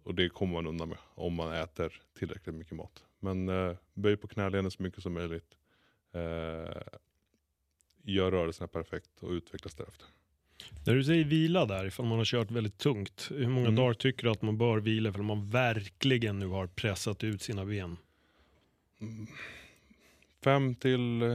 [0.03, 3.05] och det kommer man undan med om man äter tillräckligt mycket mat.
[3.19, 5.57] Men eh, böj på knäleden så mycket som möjligt.
[6.13, 6.83] Eh,
[8.03, 10.07] gör rörelserna perfekt och utvecklas därefter.
[10.87, 13.75] När du säger vila där, ifall man har kört väldigt tungt, hur många Mm.
[13.77, 17.65] dagar tycker du att man bör vila ifall man verkligen nu har pressat ut sina
[17.65, 17.97] ben?
[19.01, 19.27] Mm.
[20.45, 21.29] Fem till eh,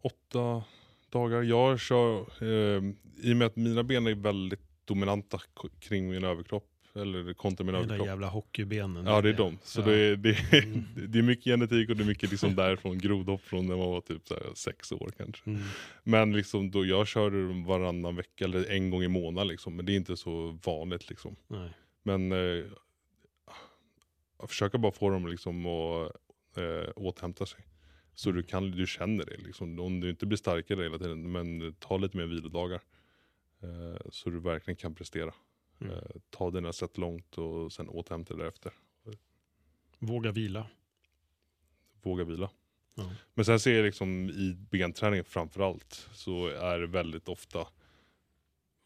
[0.00, 0.64] åtta
[1.10, 1.42] dagar.
[1.42, 2.82] Jag kör, eh,
[3.22, 5.40] i och med att mina ben är väldigt dominanta
[5.80, 8.06] kring min överkropp, eller kontra min De överkropp.
[8.06, 9.06] jävla hockeybenen.
[9.06, 9.58] Ja det är de.
[9.62, 9.84] Så Ja.
[9.86, 10.84] det, är, det, är, Mm.
[11.08, 14.00] det är mycket genetik och det är mycket liksom därifrån, grodhopp från när man var
[14.00, 15.50] typ så sex år kanske.
[15.50, 15.62] Mm.
[16.04, 19.92] Men liksom då jag kör varannan vecka eller en gång i månaden liksom, men det
[19.92, 21.36] är inte så vanligt liksom.
[21.48, 21.70] Nej.
[22.02, 22.64] Men eh,
[24.38, 26.12] jag försöker bara få dem liksom att
[26.56, 27.60] eh, återhämta sig.
[28.14, 29.80] Så du, kan, du känner det liksom.
[29.80, 32.80] Om du inte blir starkare hela tiden, men ta lite mer vilodagar.
[33.62, 35.34] Eh, så du verkligen kan prestera.
[35.82, 35.96] Mm.
[35.96, 38.72] Eh, ta dina set långt och sen återhämta dig därefter.
[39.98, 40.66] Våga vila.
[42.02, 42.50] Våga vila.
[42.94, 43.10] Ja.
[43.34, 47.66] Men sen ser jag liksom i benträningen framförallt så är det väldigt ofta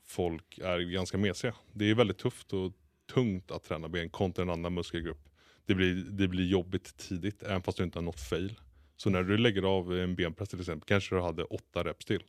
[0.06, 1.54] folk är ganska mesiga.
[1.72, 2.72] Det är väldigt tufft och
[3.12, 5.28] tungt att träna ben kontra en annan muskelgrupp.
[5.66, 8.54] Det blir, det blir jobbigt tidigt även fast du inte har nått fail.
[8.96, 12.22] Så när du lägger av en benpress till exempel kanske du hade åtta reps till.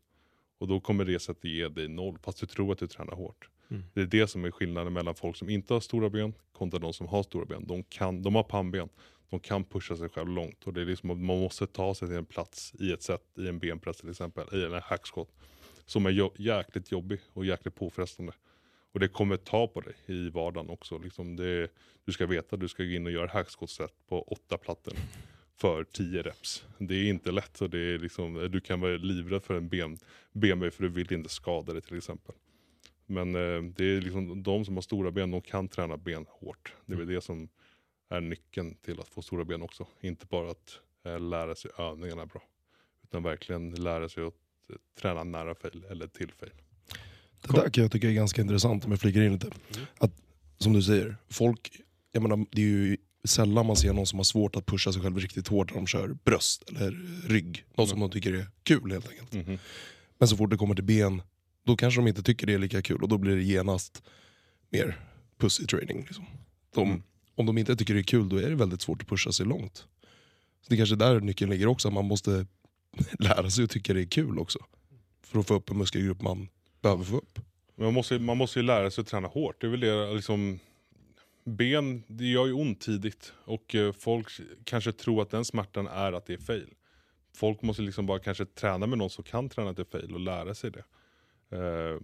[0.57, 3.49] Och då kommer det sättet ge dig noll fast du tror att du tränar hårt.
[3.69, 3.83] Mm.
[3.93, 6.93] Det är det som är skillnaden mellan folk som inte har stora ben kontra de
[6.93, 7.67] som har stora ben.
[7.67, 8.89] De, kan, de har pannben,
[9.29, 10.63] de kan pusha sig själv långt.
[10.67, 13.47] Och det är liksom man måste ta sig till en plats i ett sätt, i
[13.47, 15.29] en benpress till exempel, i en hackskott.
[15.85, 18.33] Som är jo- jäkligt jobbig och jäkligt påfrestande.
[18.91, 20.97] Och det kommer ta på dig i vardagen också.
[20.97, 21.67] Liksom det,
[22.05, 24.93] du ska veta att du ska gå in och göra hackskottset på åtta plattor
[25.55, 26.65] för 10 reps.
[26.77, 29.97] Det är inte lätt och det är liksom, du kan vara livrädd för en ben,
[30.31, 32.35] benböj för du vill inte skada dig till exempel.
[33.07, 36.73] Men eh, det är liksom de som har stora ben, de kan träna ben hårt.
[36.85, 37.49] Det är väl det som
[38.09, 39.87] är nyckeln till att få stora ben också.
[40.01, 42.41] Inte bara att eh, lära sig övningarna bra.
[43.03, 44.33] Utan verkligen lära sig att
[44.69, 46.51] eh, träna nära fail eller till fail.
[47.41, 49.51] Det där kan jag tycka är ganska intressant om jag flikar in lite.
[49.97, 50.11] Att,
[50.57, 51.81] som du säger, folk,
[52.11, 55.01] jag menar, det är ju sällan man ser någon som har svårt att pusha sig
[55.01, 56.91] själv riktigt hårt när de kör bröst eller
[57.27, 57.65] rygg.
[57.77, 59.33] Något som de tycker är kul helt enkelt.
[59.33, 59.59] Mhm.
[60.17, 61.21] Men så fort det kommer till ben,
[61.67, 64.03] då kanske de inte tycker det är lika kul och då blir det genast
[64.69, 64.99] mer
[65.37, 65.97] pussy training.
[66.01, 66.25] Liksom.
[66.73, 67.03] De, Mm.
[67.35, 69.45] Om de inte tycker det är kul då är det väldigt svårt att pusha sig
[69.45, 69.77] långt.
[70.61, 72.45] Så det är kanske där nyckeln ligger också, att man måste
[73.19, 74.59] lära sig att tycka det är kul också.
[75.21, 76.47] För att få upp en muskelgrupp man
[76.81, 77.39] behöver få upp.
[77.75, 79.61] Man måste, man måste ju lära sig att träna hårt.
[79.61, 80.59] Det är väl det, liksom,
[81.43, 83.33] ben, det gör ju ont tidigt.
[83.45, 84.27] Och eh, folk
[84.63, 86.73] kanske tror att den smärtan är att det är fail.
[87.35, 90.55] Folk måste liksom bara kanske träna med någon som kan träna till fail och lära
[90.55, 90.83] sig det.
[91.49, 91.99] Eh,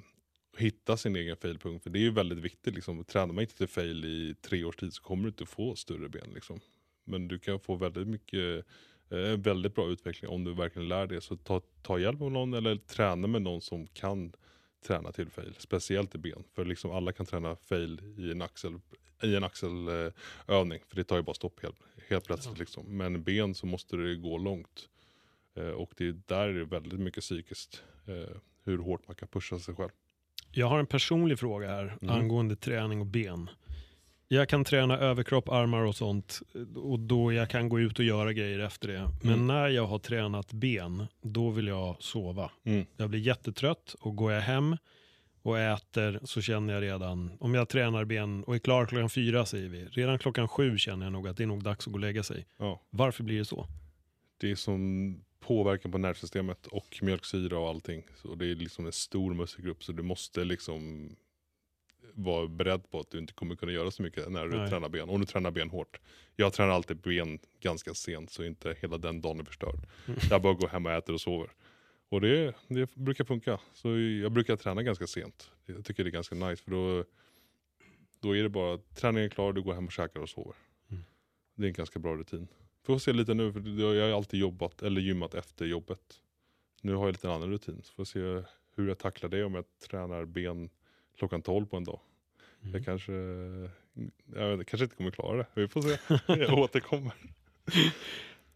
[0.57, 1.83] hitta sin egen failpunkt.
[1.83, 2.75] För det är ju väldigt viktigt.
[2.75, 3.03] Liksom.
[3.03, 6.09] Tränar man inte till fail i tre års tid så kommer du inte få större
[6.09, 6.29] ben.
[6.33, 6.59] Liksom.
[7.03, 8.65] Men du kan få väldigt mycket
[9.09, 11.21] eh, väldigt bra utveckling om du verkligen lär det.
[11.21, 14.33] Så ta, ta hjälp av någon eller träna med någon som kan
[14.87, 15.55] träna till fail.
[15.57, 16.43] Speciellt i ben.
[16.53, 18.79] För liksom alla kan träna fail i en axel
[19.23, 20.79] i en axelövning.
[20.87, 21.79] För det tar ju bara stopp helt,
[22.09, 22.59] helt plötsligt.
[22.59, 22.97] Liksom.
[22.97, 24.89] Men ben så måste det gå långt.
[25.55, 27.83] Eh, och det är där är det väldigt mycket psykiskt.
[28.05, 29.89] Eh, hur hårt man kan pusha sig själv.
[30.51, 32.15] Jag har en personlig fråga här Mm.
[32.15, 33.49] angående träning och ben.
[34.27, 36.39] Jag kan träna överkropp, armar och sånt
[36.75, 39.09] och då jag kan gå ut och göra grejer efter det.
[39.23, 39.47] Men Mm.
[39.47, 42.51] när jag har tränat ben, då vill jag sova.
[42.63, 42.85] Mm.
[42.97, 44.77] Jag blir jättetrött och går jag hem
[45.41, 49.45] och äter så känner jag redan, om jag tränar ben och är klar klockan fyra
[49.45, 51.97] säger vi, redan klockan sju känner jag nog att det är nog dags att gå
[51.97, 52.45] och lägga sig.
[52.57, 52.81] Ja.
[52.89, 53.67] Varför blir det så?
[54.37, 55.15] Det är som
[55.47, 58.03] påverkan på nervsystemet och mjölksyra och allting.
[58.15, 61.09] Så det är liksom en stor muskelgrupp så du måste liksom
[62.13, 64.69] vara beredd på att du inte kommer kunna göra så mycket när du Nej.
[64.69, 65.09] tränar ben.
[65.09, 65.99] Om du tränar ben hårt.
[66.35, 69.79] Jag tränar alltid ben ganska sent så inte hela den dagen är förstörd.
[70.07, 70.19] Mm.
[70.29, 71.49] Jag bara går hem och äter och sover.
[72.09, 73.59] Och det, det brukar funka.
[73.73, 75.51] Så jag brukar träna ganska sent.
[75.65, 77.05] Jag tycker det är ganska nice för då,
[78.19, 80.55] då är det bara träningen är klar, du går hem och käkar och sover.
[80.91, 81.03] Mm.
[81.55, 82.47] Det är en ganska bra rutin.
[82.83, 86.21] Får se lite nu, för jag har alltid jobbat eller gymmat efter jobbet.
[86.81, 88.19] Nu har jag lite annan rutin, så får se
[88.75, 90.69] hur jag tacklar det om jag tränar ben
[91.17, 91.99] klockan 12 på en dag.
[92.61, 92.73] Mm.
[92.73, 93.13] Jag kanske,
[94.35, 95.47] jag vet, kanske inte kommer klara det.
[95.53, 95.97] Vi får se.
[96.43, 97.13] Jag återkommer.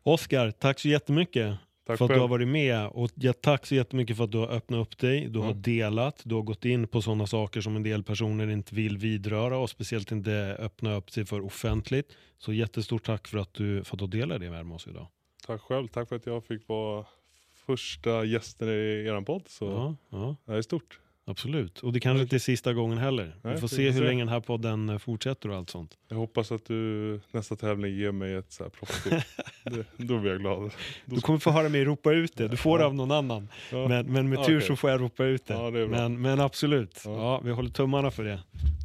[0.04, 1.58] Oskar, tack så jättemycket
[1.88, 2.30] Tack för att du har själv.
[2.30, 5.40] varit med och ja, tack så jättemycket för att du har öppnat upp dig, du
[5.40, 5.62] har Mm.
[5.62, 9.58] delat, du har gått in på sådana saker som en del personer inte vill vidröra
[9.58, 12.14] och speciellt inte öppna upp sig för offentligt.
[12.38, 14.08] Så jättestort tack för att du, för att du
[14.40, 15.08] det med oss idag.
[15.48, 15.88] Tack själv.
[15.88, 17.06] Tack för att jag fick vara
[17.66, 19.44] första gästen i er podd.
[19.48, 21.00] Så Ja, ja, det är stort.
[21.28, 21.80] Absolut.
[21.80, 23.24] Och det kanske inte är sista gången heller.
[23.24, 24.08] Vi Nej, får vi se får hur se.
[24.08, 25.92] länge den här podden eh, fortsätter och allt sånt.
[26.10, 29.14] Jag hoppas att du nästa tävling ger mig ett så här proffstyp.
[29.64, 30.72] Det- Då blir jag glad.
[31.06, 32.88] Du kommer få höra mig ropa ut det, du får det Ja.
[32.88, 33.50] av någon annan.
[33.72, 33.88] Ja.
[33.88, 34.68] Men, men med tur Okej.
[34.68, 35.54] så får jag ropa ut det.
[35.54, 37.40] Ja, det men, men absolut, ja.
[37.44, 38.40] Vi håller tummarna för det.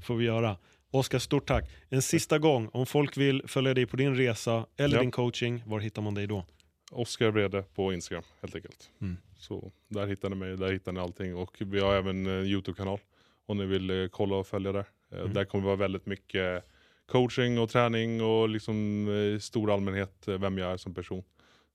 [0.04, 0.56] får vi göra.
[0.90, 1.70] Oskar, stort tack.
[1.88, 5.80] En sista gång, om folk vill följa dig på din resa eller din coaching, var
[5.80, 6.44] hittar man dig då?
[6.92, 8.90] Oskar Brede på Instagram helt enkelt.
[9.00, 9.16] Mm.
[9.38, 11.36] Så där hittar ni mig, där hittar ni allting.
[11.36, 12.98] Och vi har även en YouTube-kanal
[13.46, 14.84] om ni vill eh, kolla och följa där.
[15.12, 15.32] Eh, Mm.
[15.32, 16.64] Där kommer det vara väldigt mycket
[17.06, 21.22] coaching och träning och liksom eh, stor allmänhet eh, vem jag är som person.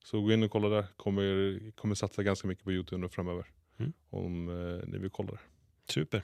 [0.04, 0.84] Så gå in och kolla där.
[0.96, 3.44] Kommer, kommer satsa ganska mycket på YouTube nu framöver.
[3.78, 3.92] Mm.
[4.10, 5.40] Om eh, ni vill kolla där.
[5.88, 6.22] Super.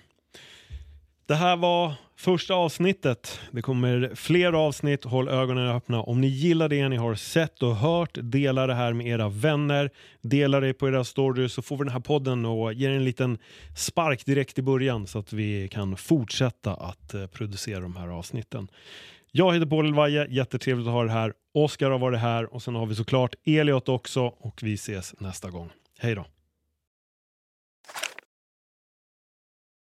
[1.26, 3.40] Det här var första avsnittet.
[3.50, 5.04] Det kommer fler avsnitt.
[5.04, 6.02] Håll ögonen öppna.
[6.02, 9.90] Om ni gillar det ni har sett och hört, dela det här med era vänner.
[10.22, 13.38] Dela det på era stories så får vi den här podden och ger en liten
[13.76, 18.68] spark direkt i början så att vi kan fortsätta att eh, producera de här avsnitten.
[19.32, 21.32] Jag heter Paul Elvaje, jättetrevligt att ha det här.
[21.54, 25.50] Oskar har varit här och sen har vi såklart Elliot också och vi ses nästa
[25.50, 25.70] gång.
[25.98, 26.33] Hej då!